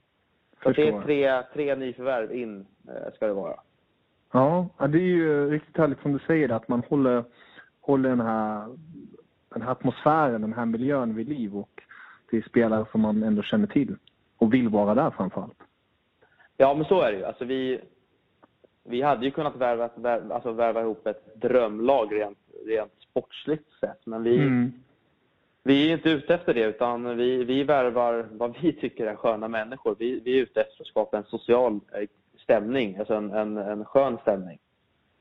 Så 0.63 0.71
det 0.71 0.87
är 0.87 1.01
tre, 1.01 1.43
tre 1.53 1.75
nyförvärv 1.75 2.33
in, 2.33 2.65
eh, 2.87 3.13
ska 3.15 3.27
det 3.27 3.33
vara. 3.33 3.59
Ja, 4.31 4.67
det 4.77 4.97
är 4.97 5.01
ju 5.01 5.49
riktigt 5.49 5.77
härligt 5.77 6.01
som 6.01 6.13
du 6.13 6.19
säger 6.19 6.49
att 6.49 6.67
man 6.67 6.83
håller, 6.89 7.23
håller 7.81 8.09
den, 8.09 8.21
här, 8.21 8.77
den 9.49 9.61
här 9.61 9.71
atmosfären, 9.71 10.41
den 10.41 10.53
här 10.53 10.65
miljön 10.65 11.15
vid 11.15 11.29
liv 11.29 11.57
och 11.57 11.81
till 12.29 12.43
spelare 12.43 12.85
som 12.91 13.01
man 13.01 13.23
ändå 13.23 13.41
känner 13.41 13.67
till 13.67 13.95
och 14.37 14.53
vill 14.53 14.69
vara 14.69 14.95
där 14.95 15.11
framförallt. 15.11 15.57
Ja, 16.57 16.73
men 16.73 16.85
så 16.85 17.01
är 17.01 17.11
det 17.11 17.17
ju. 17.17 17.25
Alltså, 17.25 17.45
vi, 17.45 17.81
vi 18.87 19.01
hade 19.01 19.25
ju 19.25 19.31
kunnat 19.31 19.55
värva, 19.55 19.89
värva, 19.95 20.35
alltså, 20.35 20.51
värva 20.51 20.81
ihop 20.81 21.07
ett 21.07 21.35
drömlag 21.35 22.15
rent, 22.15 22.37
rent 22.65 22.93
sportsligt 23.09 23.71
sett. 23.79 24.05
Men 24.05 24.23
vi, 24.23 24.37
mm. 24.37 24.73
vi 25.63 25.89
är 25.89 25.93
inte 25.93 26.09
ute 26.09 26.33
efter 26.33 26.53
det, 26.53 26.65
utan 26.65 27.17
vi, 27.17 27.43
vi 27.43 27.63
värvar 27.63 28.25
vad 28.31 28.57
vi 28.61 28.73
tycker 28.73 29.07
är 29.07 29.15
sköna 29.15 29.47
människor. 29.47 29.95
Vi, 29.99 30.19
vi 30.19 30.37
är 30.37 30.41
ute 30.41 30.61
efter 30.61 30.81
att 30.81 30.87
skapa 30.87 31.17
en 31.17 31.23
social 31.23 31.79
eh, 31.93 32.07
stämning, 32.43 32.97
alltså 32.97 33.13
en, 33.13 33.31
en, 33.31 33.57
en 33.57 33.85
skön 33.85 34.17
stämning. 34.21 34.59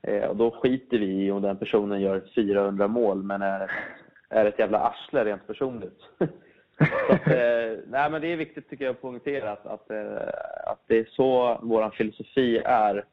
Eh, 0.01 0.23
och 0.23 0.35
då 0.35 0.51
skiter 0.51 0.97
vi 0.97 1.25
i 1.25 1.31
om 1.31 1.41
den 1.41 1.57
personen 1.57 2.01
gör 2.01 2.23
400 2.35 2.87
mål, 2.87 3.23
men 3.23 3.41
är, 3.41 3.71
är 4.29 4.45
ett 4.45 4.59
jävla 4.59 4.79
arsle 4.79 5.25
rent 5.25 5.47
personligt. 5.47 5.99
att, 7.09 7.27
eh, 7.27 7.79
nej, 7.87 8.11
men 8.11 8.21
det 8.21 8.27
är 8.27 8.37
viktigt 8.37 8.69
tycker 8.69 8.85
jag 8.85 8.91
att 8.91 9.01
poängtera 9.01 9.51
att, 9.51 9.65
att, 9.65 9.91
eh, 9.91 10.27
att 10.65 10.83
det 10.87 10.97
är 10.97 11.05
så 11.11 11.59
vår 11.61 11.89
filosofi 11.89 12.57
är. 12.65 13.05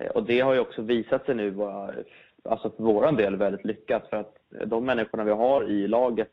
Eh, 0.00 0.06
och 0.06 0.26
det 0.26 0.40
har 0.40 0.54
ju 0.54 0.60
också 0.60 0.82
visat 0.82 1.26
sig 1.26 1.34
nu 1.34 1.50
vara, 1.50 1.94
alltså 2.42 2.70
för 2.70 2.82
vår 2.82 3.12
del, 3.12 3.36
väldigt 3.36 3.64
lyckat. 3.64 4.08
För 4.08 4.16
att 4.16 4.36
de 4.66 4.84
människorna 4.84 5.24
vi 5.24 5.30
har 5.30 5.70
i 5.70 5.88
laget 5.88 6.32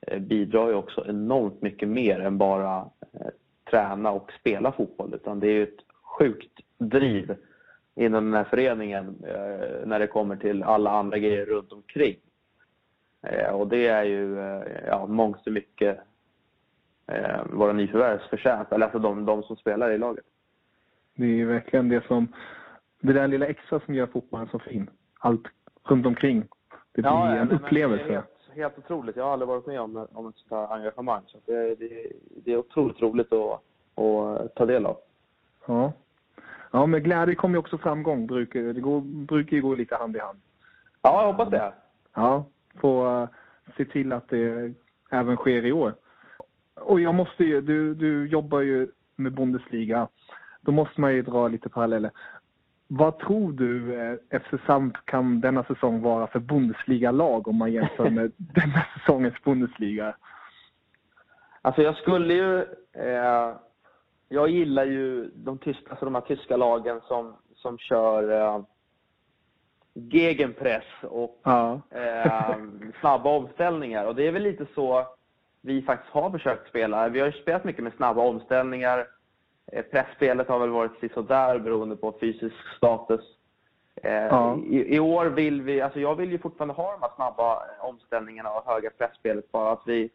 eh, 0.00 0.18
bidrar 0.18 0.68
ju 0.68 0.74
också 0.74 1.06
enormt 1.08 1.62
mycket 1.62 1.88
mer 1.88 2.20
än 2.20 2.38
bara 2.38 2.76
eh, 3.12 3.26
träna 3.70 4.10
och 4.10 4.32
spela 4.40 4.72
fotboll. 4.72 5.14
Utan 5.14 5.40
det 5.40 5.46
är 5.46 5.52
ju 5.52 5.62
ett 5.62 5.84
sjukt 6.02 6.60
driv 6.78 7.36
inom 7.94 8.24
den 8.24 8.34
här 8.34 8.44
föreningen 8.44 9.16
när 9.84 9.98
det 9.98 10.06
kommer 10.06 10.36
till 10.36 10.62
alla 10.62 10.90
andra 10.90 11.18
grejer 11.18 11.46
runt 11.46 11.72
omkring. 11.72 12.16
Och 13.52 13.68
det 13.68 13.86
är 13.86 14.04
ju 14.04 14.36
ja, 14.86 15.06
mångt 15.06 15.46
och 15.46 15.52
mycket 15.52 15.98
våra 17.50 17.72
nyförvärvs 17.72 18.28
förtjänst, 18.30 18.72
eller 18.72 18.86
alltså 18.86 18.98
de, 18.98 19.24
de 19.24 19.42
som 19.42 19.56
spelar 19.56 19.90
i 19.90 19.98
laget. 19.98 20.24
Det 21.14 21.40
är 21.40 21.46
verkligen 21.46 21.88
det 21.88 22.06
som, 22.06 22.28
det 23.06 23.12
där 23.12 23.28
lilla 23.28 23.46
extra 23.46 23.80
som 23.80 23.94
gör 23.94 24.06
fotbollen 24.06 24.48
så 24.48 24.58
fin. 24.58 24.90
Allt 25.18 25.42
runt 25.84 26.06
omkring. 26.06 26.40
Det 26.92 27.02
blir 27.02 27.10
ja, 27.10 27.36
en 27.36 27.50
upplevelse. 27.50 28.04
Det 28.04 28.12
är 28.12 28.14
helt, 28.14 28.56
helt 28.56 28.78
otroligt. 28.78 29.16
Jag 29.16 29.24
har 29.24 29.32
aldrig 29.32 29.48
varit 29.48 29.66
med 29.66 29.80
om, 29.80 30.06
om 30.12 30.28
ett 30.28 30.36
sånt 30.36 30.50
här 30.50 30.76
engagemang. 30.76 31.22
Så 31.26 31.38
det, 31.46 31.74
det, 31.74 32.12
det 32.44 32.52
är 32.52 32.56
otroligt 32.56 33.02
roligt 33.02 33.32
att, 33.32 33.60
att 34.04 34.54
ta 34.54 34.66
del 34.66 34.86
av. 34.86 34.96
Ja. 35.66 35.92
Ja, 36.70 36.86
med 36.86 37.04
glädje 37.04 37.34
kommer 37.34 37.54
ju 37.54 37.58
också 37.58 37.78
framgång. 37.78 38.26
Brukar, 38.26 38.60
det 38.60 38.80
går, 38.80 39.00
brukar 39.00 39.56
ju 39.56 39.62
gå 39.62 39.74
lite 39.74 39.96
hand 39.96 40.16
i 40.16 40.18
hand. 40.18 40.40
Ja, 41.02 41.22
jag 41.22 41.32
hoppas 41.32 41.50
det. 41.50 41.72
Ja, 42.14 42.44
få 42.80 43.20
uh, 43.20 43.28
se 43.76 43.84
till 43.84 44.12
att 44.12 44.28
det 44.28 44.74
även 45.10 45.36
sker 45.36 45.64
i 45.64 45.72
år. 45.72 45.94
Och 46.74 47.00
jag 47.00 47.14
måste 47.14 47.44
ju, 47.44 47.60
du, 47.60 47.94
du 47.94 48.28
jobbar 48.28 48.60
ju 48.60 48.88
med 49.16 49.32
Bundesliga. 49.34 50.08
Då 50.60 50.72
måste 50.72 51.00
man 51.00 51.14
ju 51.14 51.22
dra 51.22 51.48
lite 51.48 51.68
paralleller. 51.68 52.10
Vad 52.88 53.18
tror 53.18 53.52
du 53.52 54.00
eh, 54.00 54.40
FC 54.40 54.66
Samp 54.66 54.96
kan 55.04 55.40
denna 55.40 55.64
säsong 55.64 56.00
vara 56.00 56.26
för 56.26 56.38
Bundesliga-lag 56.38 57.48
om 57.48 57.56
man 57.56 57.72
jämför 57.72 58.10
med 58.10 58.32
denna 58.36 58.86
säsongens 58.94 59.42
Bundesliga? 59.44 60.16
Alltså 61.62 61.82
jag 61.82 61.96
skulle 61.96 62.34
ju... 62.34 62.58
Eh, 62.92 63.56
jag 64.28 64.48
gillar 64.48 64.84
ju 64.84 65.30
de, 65.34 65.58
tyska, 65.58 65.90
alltså 65.90 66.04
de 66.04 66.14
här 66.14 66.22
tyska 66.22 66.56
lagen 66.56 67.00
som, 67.08 67.36
som 67.54 67.78
kör 67.78 68.40
eh, 68.40 68.60
gegenpress 69.94 70.84
och 71.02 71.40
ja. 71.44 71.80
eh, 71.90 72.56
snabba 73.00 73.30
omställningar. 73.30 74.06
Och 74.06 74.14
det 74.14 74.26
är 74.26 74.32
väl 74.32 74.42
lite 74.42 74.66
så 74.74 75.06
vi 75.60 75.82
faktiskt 75.82 76.12
har 76.12 76.30
försökt 76.30 76.68
spela. 76.68 77.08
Vi 77.08 77.20
har 77.20 77.26
ju 77.26 77.32
spelat 77.32 77.64
mycket 77.64 77.84
med 77.84 77.92
snabba 77.92 78.22
omställningar. 78.22 79.06
Pressspelet 79.90 80.48
har 80.48 80.58
väl 80.58 80.70
varit 80.70 81.12
sådär 81.14 81.58
beroende 81.58 81.96
på 81.96 82.14
fysisk 82.20 82.54
status. 82.76 83.20
Eh, 84.02 84.12
ja. 84.12 84.58
i, 84.66 84.94
I, 84.96 85.00
år 85.00 85.26
vill 85.26 85.62
vi, 85.62 85.80
alltså 85.80 86.00
jag 86.00 86.14
vill 86.14 86.32
ju 86.32 86.38
fortfarande 86.38 86.74
ha 86.74 86.92
de 86.92 87.02
här 87.02 87.10
snabba 87.16 87.62
omställningarna 87.80 88.50
och 88.50 88.66
höga 88.66 88.90
pressspelet 88.90 89.52
bara 89.52 89.72
att 89.72 89.82
vi 89.86 90.10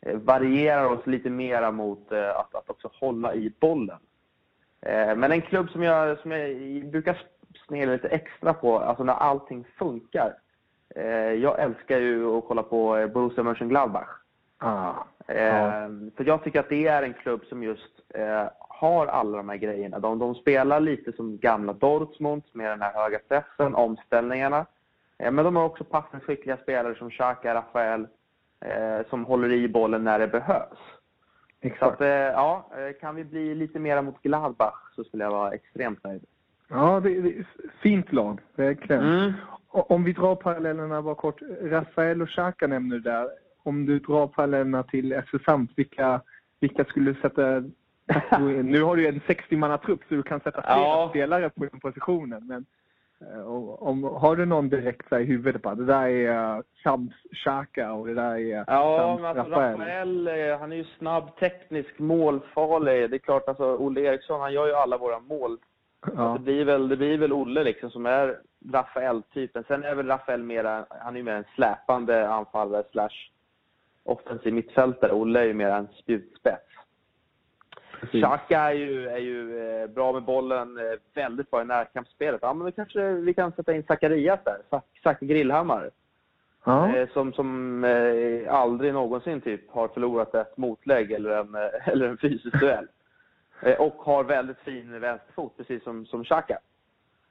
eh, 0.00 0.16
varierar 0.16 0.84
oss 0.84 1.06
lite 1.06 1.30
mera 1.30 1.70
mot 1.70 2.12
eh, 2.12 2.36
att, 2.36 2.54
att 2.54 2.70
också 2.70 2.90
hålla 3.00 3.34
i 3.34 3.52
bollen. 3.60 3.98
Men 5.16 5.32
en 5.32 5.42
klubb 5.42 5.70
som 5.70 5.82
jag, 5.82 6.18
som 6.18 6.30
jag 6.30 6.50
brukar 6.90 7.18
snegla 7.66 7.92
lite 7.92 8.08
extra 8.08 8.54
på, 8.54 8.78
alltså 8.78 9.04
när 9.04 9.12
allting 9.12 9.64
funkar. 9.78 10.34
Jag 11.38 11.60
älskar 11.60 11.98
ju 11.98 12.38
att 12.38 12.44
kolla 12.48 12.62
på 12.62 13.08
Borussia 13.14 13.44
Mönchengladbach. 13.44 14.08
Ah, 14.58 14.94
eh, 15.28 15.88
För 16.16 16.24
jag 16.24 16.44
tycker 16.44 16.60
att 16.60 16.68
det 16.68 16.86
är 16.86 17.02
en 17.02 17.14
klubb 17.14 17.44
som 17.44 17.62
just 17.62 18.00
har 18.76 19.06
alla 19.06 19.36
de 19.36 19.48
här 19.48 19.56
grejerna. 19.56 19.98
De, 19.98 20.18
de, 20.18 20.34
spelar 20.34 20.80
lite 20.80 21.12
som 21.12 21.38
gamla 21.38 21.72
Dortmund 21.72 22.42
med 22.52 22.70
den 22.70 22.82
här 22.82 22.92
höga 22.94 23.18
pressen, 23.28 23.74
omställningarna. 23.74 24.66
Eh, 25.18 25.32
men 25.32 25.44
de 25.44 25.56
har 25.56 25.64
också 25.64 25.84
passningsskickliga 25.84 26.56
spelare 26.56 26.94
som 26.94 27.10
Xhaka, 27.10 27.54
Rafael, 27.54 28.06
eh, 28.60 29.08
som 29.10 29.24
håller 29.24 29.52
i 29.52 29.68
bollen 29.68 30.04
när 30.04 30.18
det 30.18 30.28
behövs. 30.28 30.78
Exakt. 31.60 31.98
Så 31.98 32.04
att, 32.04 32.10
ja, 32.32 32.70
kan 33.00 33.14
vi 33.14 33.24
bli 33.24 33.54
lite 33.54 33.78
mera 33.78 34.02
mot 34.02 34.22
Gladbach 34.22 34.94
så 34.94 35.04
skulle 35.04 35.24
jag 35.24 35.30
vara 35.30 35.52
extremt 35.52 36.04
nöjd. 36.04 36.24
Ja, 36.68 37.00
det 37.00 37.10
är 37.10 37.46
fint 37.82 38.12
lag, 38.12 38.40
verkligen. 38.54 39.02
Mm. 39.02 39.32
Om 39.68 40.04
vi 40.04 40.12
drar 40.12 40.34
parallellerna 40.34 41.02
bara 41.02 41.14
kort. 41.14 41.42
Rafael 41.62 42.22
och 42.22 42.28
Xhaka 42.28 42.66
nämner 42.66 42.96
du 42.96 43.02
där. 43.02 43.28
Om 43.62 43.86
du 43.86 43.98
drar 43.98 44.26
parallellerna 44.26 44.82
till 44.82 45.22
FC 45.22 45.44
Samt, 45.44 45.70
vilka, 45.76 46.20
vilka 46.60 46.84
skulle 46.84 47.12
du 47.12 47.20
sätta... 47.20 47.62
nu 48.64 48.82
har 48.82 48.96
du 48.96 49.06
en 49.06 49.20
60-mannatrupp 49.20 50.00
så 50.08 50.14
du 50.14 50.22
kan 50.22 50.40
sätta 50.40 50.62
flera 50.62 50.76
Ja. 50.76 51.06
spelare 51.10 51.50
på 51.50 51.64
den 51.64 51.80
positionen. 51.80 52.46
Men 52.46 52.66
eh, 53.20 53.46
om, 53.82 54.04
har 54.04 54.36
du 54.36 54.46
någon 54.46 54.68
direkt 54.68 55.08
så 55.08 55.18
i 55.18 55.24
huvudet 55.24 55.62
på 55.62 55.74
det 55.74 55.84
där 55.84 56.06
är 56.08 56.56
uh, 56.56 56.62
Shams 56.84 57.12
Xhaka 57.32 57.92
och 57.92 58.06
det 58.06 58.14
där 58.14 58.34
är 58.34 58.64
Ja, 58.66 58.98
Shams 58.98 59.20
men 59.20 59.38
alltså 59.38 59.54
Rafael? 59.54 60.28
Eh, 60.28 60.58
han 60.58 60.72
är 60.72 60.76
ju 60.76 60.84
snabb, 60.98 61.36
teknisk, 61.38 61.98
målfarlig. 61.98 63.10
Det 63.10 63.16
är 63.16 63.18
klart, 63.18 63.48
alltså 63.48 63.76
Olle 63.76 64.00
Eriksson, 64.00 64.40
han 64.40 64.52
gör 64.52 64.66
ju 64.66 64.74
alla 64.74 64.98
våra 64.98 65.18
mål. 65.18 65.58
Ja. 66.16 66.32
Det, 66.32 66.38
blir 66.38 66.64
väl, 66.64 66.88
det 66.88 66.96
blir 66.96 67.18
väl 67.18 67.32
Olle 67.32 67.64
liksom 67.64 67.90
som 67.90 68.06
är 68.06 68.38
Rafael-typen. 68.72 69.64
Sen 69.68 69.84
är 69.84 69.94
väl 69.94 70.06
Rafael 70.06 70.42
mera, 70.42 70.86
han 70.90 71.14
är 71.14 71.18
ju 71.18 71.24
mer 71.24 71.32
en 71.34 71.44
släpande 71.54 72.28
anfallare 72.28 72.82
slash 72.90 73.30
offensiv 74.04 74.54
mittfältare. 74.54 75.12
Olle 75.12 75.40
är 75.40 75.44
ju 75.44 75.54
mer 75.54 75.68
en 75.70 75.88
spjutspets. 76.02 76.65
Xhaka 78.12 78.58
är 78.60 78.72
ju, 78.72 79.08
är 79.08 79.18
ju 79.18 79.58
eh, 79.82 79.86
bra 79.86 80.12
med 80.12 80.22
bollen, 80.22 80.78
eh, 80.78 80.98
väldigt 81.14 81.50
bra 81.50 81.62
i 81.62 81.64
närkampsspelet. 81.64 82.38
Ja, 82.42 82.54
men 82.54 82.64
då 82.66 82.72
kanske 82.72 83.10
vi 83.12 83.34
kan 83.34 83.52
sätta 83.52 83.74
in 83.74 83.82
Zacharias 83.82 84.40
där, 84.44 84.58
Zac- 84.70 84.82
Zac 85.02 85.16
Grillhammar. 85.20 85.90
Ja. 86.64 86.96
Eh, 86.96 87.08
som 87.08 87.32
som 87.32 87.84
aldrig 88.48 88.92
någonsin 88.92 89.40
typ 89.40 89.70
har 89.70 89.88
förlorat 89.88 90.34
ett 90.34 90.56
motlägg 90.56 91.12
eller 91.12 91.30
en, 91.30 91.54
eller 91.92 92.08
en 92.08 92.18
fysisk 92.18 92.60
duell. 92.60 92.86
Och 93.78 93.94
har 93.94 94.24
väldigt 94.24 94.58
fin 94.58 95.00
vänsterfot, 95.00 95.56
precis 95.56 95.82
som, 95.84 96.06
som 96.06 96.24
Xhaka. 96.24 96.58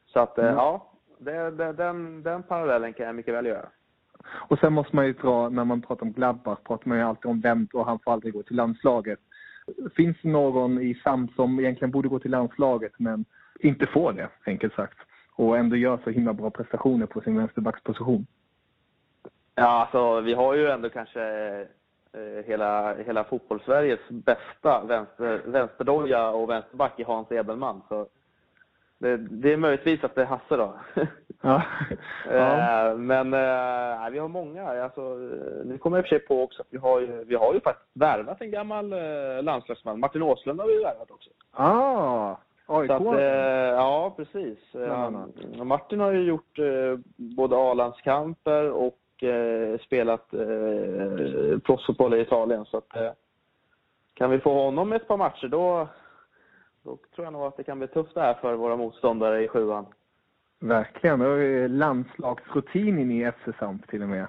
Så 0.06 0.20
att, 0.20 0.38
Mm. 0.38 0.54
ja, 0.56 0.92
det, 1.18 1.52
det, 1.52 1.74
den, 1.74 2.24
den 2.24 2.44
parallellen 2.44 2.94
kan 2.94 3.06
jag 3.06 3.16
mycket 3.16 3.34
väl 3.34 3.46
göra. 3.46 3.66
Och 4.50 4.60
sen 4.60 4.74
måste 4.74 4.96
man 4.96 5.06
ju 5.06 5.14
dra, 5.14 5.50
när 5.50 5.64
man 5.66 5.82
pratar 5.82 6.04
om 6.06 6.12
Gladbach, 6.14 6.60
pratar 6.64 6.90
man 6.90 6.98
ju 6.98 7.04
alltid 7.04 7.26
om 7.32 7.42
Wendt 7.42 7.74
och 7.74 7.86
han 7.86 8.00
får 8.00 8.12
aldrig 8.12 8.34
gå 8.34 8.44
till 8.44 8.56
landslaget. 8.56 9.20
Finns 9.96 10.18
det 10.22 10.30
någon 10.30 10.82
i 10.82 10.96
SAM 11.04 11.28
som 11.36 11.60
egentligen 11.60 11.92
borde 11.92 12.10
gå 12.10 12.20
till 12.20 12.32
landslaget 12.32 12.94
men 12.98 13.26
inte 13.60 13.88
får 13.88 14.14
det, 14.14 14.30
enkelt 14.46 14.74
sagt? 14.74 14.98
Och 15.36 15.58
ändå 15.58 15.76
gör 15.76 16.00
så 16.04 16.10
himla 16.10 16.34
bra 16.34 16.50
prestationer 16.50 17.06
på 17.06 17.22
sin 17.22 17.38
vänsterbacksposition. 17.38 18.26
Ja, 19.56 19.68
alltså 19.68 20.22
vi 20.22 20.34
har 20.34 20.54
ju 20.54 20.68
ändå 20.68 20.90
kanske 20.90 21.22
eh, 22.14 22.46
hela, 22.46 22.96
hela 22.96 23.24
fotbollssveriges 23.24 24.00
bästa 24.10 24.84
vänster, 24.88 25.42
vänsterdoja 25.46 26.30
och 26.30 26.50
vänsterback 26.50 27.00
i 27.00 27.04
Hans 27.04 27.32
Edelman. 27.32 27.82
Så 27.90 28.08
det, 28.98 29.18
det 29.18 29.54
är 29.54 29.58
möjligtvis 29.58 30.04
att 30.04 30.16
det 30.16 30.22
är 30.22 30.26
Hasse 30.26 30.58
då. 30.58 30.74
Ja. 31.42 31.62
ja. 32.30 32.90
Eh, 32.90 32.98
Men 32.98 33.34
eh, 33.34 34.00
nej, 34.00 34.12
vi 34.12 34.20
har 34.20 34.28
många. 34.28 34.84
Alltså, 34.84 35.02
eh, 35.02 35.66
nu 35.66 35.78
kommer 35.78 35.98
jag 35.98 36.04
i 36.04 36.06
och 36.06 36.10
för 36.10 36.20
sig 36.20 36.28
på 36.28 36.44
också 36.44 36.62
att 36.62 36.68
vi 36.70 36.78
har 36.78 37.00
ju, 37.00 37.24
vi 37.24 37.36
har 37.36 37.54
ju 37.54 37.60
faktiskt 37.60 37.90
värvat 37.94 38.42
en 38.42 38.52
gammal 38.52 38.94
landslagsman. 39.44 40.00
Martin 40.00 40.22
Åslund 40.22 40.60
har 40.60 40.68
vi 40.68 40.84
värvat 40.84 41.12
också. 41.12 41.30
Ah, 41.52 42.36
AIK. 42.66 42.92
Att, 42.92 43.04
ja, 43.72 44.14
precis. 44.18 44.76
Annat. 44.76 45.30
Martin 45.64 46.00
har 46.00 46.12
ju 46.12 46.24
gjort 46.24 46.60
både 47.16 47.56
A-landskamper 47.56 48.72
och 48.72 49.00
spelat 49.86 50.34
eh, 50.34 51.60
proffsfotboll 51.60 52.14
i 52.14 52.22
Italien. 52.22 52.66
Så 52.66 52.78
att, 52.78 53.18
kan 54.14 54.30
vi 54.30 54.40
få 54.40 54.54
honom 54.54 54.94
ett 54.94 55.08
par 55.08 55.18
matcher 55.18 55.48
då, 55.48 55.88
då 56.86 56.98
tror 57.16 57.26
jag 57.26 57.34
nog 57.34 57.42
att 57.42 57.58
det 57.58 57.64
kan 57.64 57.80
bli 57.80 57.88
tufft 57.88 58.14
det 58.14 58.22
här 58.22 58.34
för 58.34 58.56
våra 58.56 58.76
motståndare 58.76 59.44
i 59.44 59.48
sjuan. 59.48 59.86
Verkligen. 60.60 61.20
Det 61.20 61.28
är 61.28 61.68
landslagsrutinen 61.68 63.12
i 63.12 63.32
FC 63.32 63.58
SAMP 63.60 63.88
till 63.88 64.02
och 64.04 64.10
med. 64.10 64.28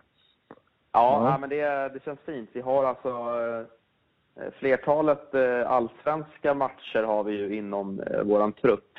Ja, 0.51 0.57
Ja. 0.93 1.31
ja. 1.31 1.39
men 1.39 1.51
det, 1.51 1.89
det 1.89 2.05
känns 2.05 2.21
fint. 2.21 2.51
Vi 2.53 2.61
har 2.61 2.85
alltså 2.85 3.09
eh, 3.09 4.53
flertalet 4.59 5.35
eh, 5.35 5.71
allsvenska 5.71 6.55
matcher 6.55 7.03
har 7.03 7.25
vi 7.25 7.33
ju 7.33 7.57
inom 7.57 8.01
eh, 8.01 8.23
våran 8.23 8.53
trupp. 8.53 8.99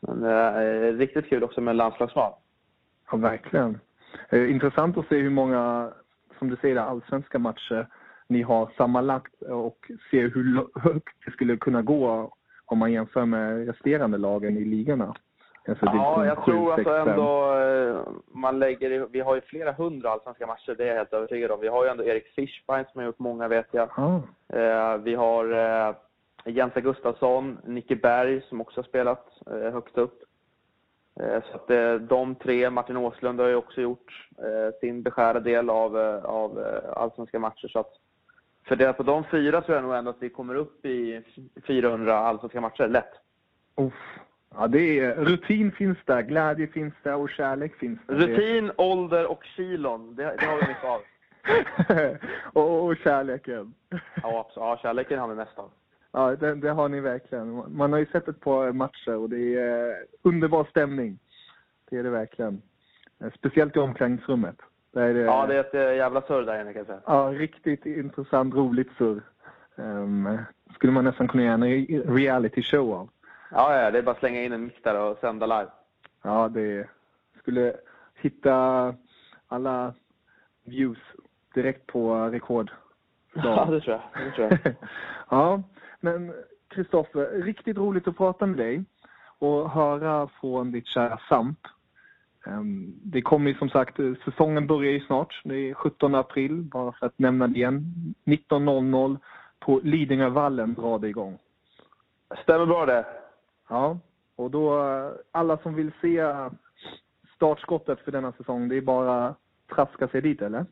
Men 0.00 0.24
eh, 0.24 0.92
riktigt 0.98 1.28
kul 1.28 1.44
också 1.44 1.60
med 1.60 1.72
en 1.72 1.76
landslagsman. 1.76 2.32
Ja, 3.10 3.16
verkligen. 3.16 3.78
Eh, 4.28 4.50
intressant 4.50 4.96
att 4.98 5.08
se 5.08 5.16
hur 5.16 5.30
många, 5.30 5.92
som 6.38 6.50
du 6.50 6.56
säger, 6.56 6.76
allsvenska 6.76 7.38
matcher 7.38 7.88
ni 8.26 8.42
har 8.42 8.70
sammanlagt 8.76 9.42
och 9.42 9.90
se 10.10 10.20
hur 10.20 10.68
högt 10.80 11.16
det 11.24 11.30
skulle 11.30 11.56
kunna 11.56 11.82
gå 11.82 12.32
om 12.66 12.78
man 12.78 12.92
jämför 12.92 13.24
med 13.24 13.66
resterande 13.66 14.18
lagen 14.18 14.56
i 14.56 14.64
ligorna. 14.64 15.14
Alltså 15.68 15.86
Ja, 15.86 15.92
division 15.92 16.26
jag 16.26 16.38
7, 16.38 16.52
tror 16.52 16.76
6, 16.76 16.86
alltså 16.88 17.04
5. 17.04 17.08
ändå 17.08 17.54
eh, 17.58 18.00
man 18.34 18.58
lägger 18.58 19.06
Vi 19.10 19.20
har 19.20 19.34
ju 19.34 19.40
flera 19.40 19.72
hundra 19.72 20.10
allsvenska 20.10 20.46
matcher, 20.46 20.74
det 20.78 20.84
är 20.84 20.88
jag 20.88 20.94
helt 20.96 21.12
övertygad 21.12 21.50
om. 21.50 21.60
Vi 21.60 21.68
har 21.68 21.84
ju 21.84 21.90
ändå 21.90 22.04
Erik 22.04 22.26
Fischbein 22.26 22.84
som 22.92 22.98
har 22.98 23.06
gjort 23.06 23.18
många 23.18 23.48
vet 23.48 23.66
jag. 23.70 23.88
Ja, 23.96 24.22
Eh, 24.48 24.96
vi 24.96 25.14
har 25.14 25.52
eh, 25.88 25.94
Jente 26.44 26.80
Gustafsson, 26.80 27.58
Nicke 27.64 27.96
Berg 27.96 28.42
som 28.48 28.60
också 28.60 28.80
har 28.80 28.84
spelat 28.84 29.26
eh, 29.46 29.72
högt 29.72 29.98
upp. 29.98 30.22
Eh, 31.20 31.42
så 31.50 31.56
att 31.56 31.70
eh, 31.70 31.94
de 31.94 32.34
tre, 32.34 32.70
Martin 32.70 32.96
Åslund 32.96 33.40
har 33.40 33.48
ju 33.48 33.54
också 33.56 33.80
gjort 33.80 34.28
eh, 34.38 34.78
sin 34.80 35.02
beskärda 35.02 35.40
del 35.40 35.70
av, 35.70 35.98
eh, 36.00 36.24
av 36.24 36.64
allsvenska 36.96 37.38
matcher. 37.38 37.68
Så 37.68 37.78
att 37.78 37.92
fördelat 38.64 38.96
på 38.96 39.02
de 39.02 39.24
fyra 39.24 39.60
tror 39.60 39.76
jag 39.76 39.84
nog 39.84 39.94
ändå 39.94 40.10
att 40.10 40.22
vi 40.22 40.28
kommer 40.28 40.54
upp 40.54 40.86
i 40.86 41.22
400 41.66 42.18
allsvenska 42.18 42.60
matcher, 42.60 42.88
lätt. 42.88 43.12
Uff. 43.76 44.18
ja 44.54 44.66
det 44.66 45.00
är, 45.00 45.14
rutin 45.14 45.72
finns 45.72 45.98
där, 46.04 46.22
glädje 46.22 46.66
finns 46.66 46.94
där 47.02 47.14
och 47.14 47.30
kärlek 47.30 47.76
finns 47.76 48.00
där. 48.06 48.14
Rutin, 48.14 48.72
ålder 48.76 49.30
och 49.30 49.44
kilon, 49.44 50.14
det, 50.14 50.22
det 50.22 50.46
har 50.46 50.60
vi 50.60 50.66
mycket 50.68 50.84
av. 50.84 51.00
och, 52.62 52.84
och 52.84 52.96
kärleken. 52.96 53.74
Ja, 54.22 54.50
ja 54.56 54.78
kärleken 54.82 55.18
har 55.18 55.28
vi 55.28 55.34
mest 55.34 55.58
av. 55.58 55.70
Ja, 56.12 56.36
det, 56.36 56.54
det 56.54 56.70
har 56.70 56.88
ni 56.88 57.00
verkligen. 57.00 57.76
Man 57.76 57.92
har 57.92 57.98
ju 57.98 58.06
sett 58.06 58.28
ett 58.28 58.40
par 58.40 58.72
matcher 58.72 59.16
och 59.16 59.30
det 59.30 59.54
är 59.54 59.88
eh, 59.88 59.96
underbar 60.22 60.66
stämning. 60.70 61.18
Det 61.90 61.96
är 61.96 62.02
det 62.02 62.10
verkligen. 62.10 62.62
Eh, 63.20 63.30
Speciellt 63.38 63.76
i 63.76 63.78
omklädningsrummet. 63.78 64.56
Där 64.92 65.02
är 65.02 65.14
det, 65.14 65.20
Ja, 65.20 65.46
det 65.46 65.54
är 65.54 65.60
ett 65.60 65.74
eh, 65.74 65.96
jävla 65.96 66.22
surr 66.22 66.42
där 66.42 66.60
inne 66.60 66.72
kan 66.72 66.80
jag 66.80 66.86
säga. 66.86 67.00
ja, 67.06 67.32
riktigt 67.34 67.86
intressant, 67.86 68.54
roligt 68.54 68.90
surr. 68.98 69.22
Um, 69.76 70.38
skulle 70.74 70.92
man 70.92 71.04
nästan 71.04 71.28
kunna 71.28 71.44
göra 71.44 71.54
en 71.54 72.02
reality 72.16 72.62
show 72.62 72.94
av. 72.94 73.08
Ja, 73.50 73.80
ja, 73.80 73.90
det 73.90 73.98
är 73.98 74.02
bara 74.02 74.10
att 74.10 74.18
slänga 74.18 74.42
in 74.42 74.52
en 74.52 74.64
mick 74.64 74.84
där 74.84 75.00
och 75.00 75.18
sända 75.18 75.46
live. 75.46 75.70
Ja, 76.22 76.48
det 76.48 76.88
skulle 77.38 77.76
hitta 78.14 78.94
alla 79.48 79.94
views 80.64 80.98
direkt 81.54 81.86
på 81.86 82.14
rekord. 82.28 82.70
Ja, 83.34 83.64
det 83.70 83.80
tror 83.80 84.00
jag. 84.14 84.24
Det 84.24 84.30
tror 84.30 84.48
jag. 84.50 84.74
ja, 85.28 85.62
men 86.00 86.32
Kristoffer, 86.68 87.42
riktigt 87.42 87.76
roligt 87.76 88.08
att 88.08 88.16
prata 88.16 88.46
med 88.46 88.56
dig 88.56 88.84
och 89.38 89.70
höra 89.70 90.28
från 90.40 90.72
ditt 90.72 90.86
kära 90.86 91.18
SAMP. 91.28 91.58
Ehm, 92.46 92.94
Det 93.02 93.22
kommer 93.22 93.50
ju 93.50 93.56
som 93.58 93.68
sagt, 93.68 93.96
säsongen 94.24 94.66
börjar 94.66 94.92
ju 94.92 95.00
snart. 95.00 95.40
Det 95.44 95.54
är 95.54 95.74
17 95.74 96.14
april, 96.14 96.62
bara 96.62 96.92
för 96.92 97.06
att 97.06 97.18
nämna 97.18 97.48
det 97.48 97.56
igen. 97.56 98.14
19.00 98.24 99.18
på 99.60 99.80
Lidingövallen 99.82 100.74
drar 100.74 100.98
det 100.98 101.08
igång. 101.08 101.38
Stämmer 102.42 102.66
bra 102.66 102.86
det. 102.86 103.06
Ja, 103.68 103.98
och 104.36 104.50
då 104.50 104.88
eh, 104.88 105.10
alla 105.30 105.58
som 105.58 105.74
vill 105.74 105.92
se 106.00 106.24
startskottet 107.36 108.00
för 108.00 108.12
denna 108.12 108.32
säsong, 108.32 108.68
det 108.68 108.76
är 108.76 108.80
bara 108.80 109.34
traska 109.74 110.08
sig 110.08 110.20
dit 110.20 110.42
eller? 110.42 110.66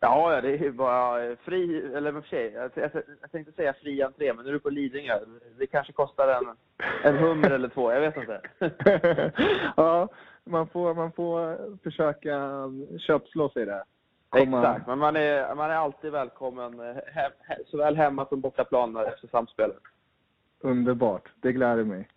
Ja, 0.00 0.34
ja, 0.34 0.40
det 0.40 0.54
är 0.66 0.70
bara 0.70 1.36
fri, 1.36 1.92
eller 1.94 2.12
för 2.12 2.28
sig, 2.28 2.52
jag, 2.52 2.70
jag, 2.74 2.90
jag 3.22 3.30
tänkte 3.32 3.52
säga 3.52 3.72
fri 3.82 4.02
entré, 4.02 4.32
men 4.32 4.44
nu 4.44 4.48
är 4.50 4.52
du 4.52 4.60
på 4.60 4.70
Lidingö. 4.70 5.18
Det 5.58 5.66
kanske 5.66 5.92
kostar 5.92 6.28
en, 6.28 6.56
en 7.04 7.16
hummer 7.18 7.50
eller 7.50 7.68
två, 7.68 7.92
jag 7.92 8.00
vet 8.00 8.16
inte. 8.16 8.40
ja, 9.76 10.08
man 10.44 10.66
får, 10.68 10.94
man 10.94 11.12
får 11.12 11.58
försöka 11.82 12.40
köpslå 13.06 13.48
sig 13.48 13.66
där. 13.66 13.82
Komma- 14.28 14.58
Exakt, 14.60 14.86
men 14.86 14.98
man 14.98 15.16
är, 15.16 15.54
man 15.54 15.70
är 15.70 15.74
alltid 15.74 16.12
välkommen, 16.12 16.80
eh, 16.80 16.86
he, 17.14 17.30
he, 17.48 17.56
såväl 17.66 17.96
hemma 17.96 18.26
som 18.26 18.40
bortaplan 18.40 18.96
efter 18.96 19.28
samspelet. 19.28 19.78
Underbart, 20.60 21.28
det 21.40 21.52
gläder 21.52 21.84
mig. 21.84 22.08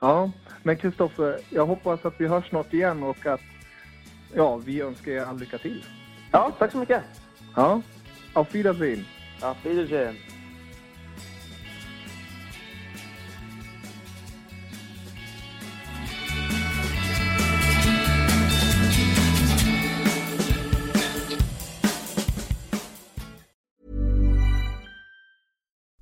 Ja, 0.00 0.30
men 0.62 0.76
Kristoffer, 0.76 1.38
jag 1.50 1.66
hoppas 1.66 2.04
att 2.04 2.20
vi 2.20 2.26
hörs 2.26 2.48
snart 2.48 2.72
igen 2.72 3.02
och 3.02 3.26
att 3.26 3.40
ja, 4.34 4.56
vi 4.56 4.80
önskar 4.82 5.12
er 5.12 5.24
all 5.24 5.38
lycka 5.38 5.58
till. 5.58 5.84
Ja, 6.32 6.52
tack 6.58 6.72
så 6.72 6.78
mycket. 6.78 7.02
Ja, 7.58 7.82
auf 8.34 8.54
Wiedersehen. 8.54 9.04
Auf 9.40 9.56
Wiedersehen. 9.64 10.16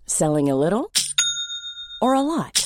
Selling 0.05 0.51
a 0.51 0.55
little 0.55 0.91
or 2.03 2.15
a 2.15 2.21
lot? 2.21 2.66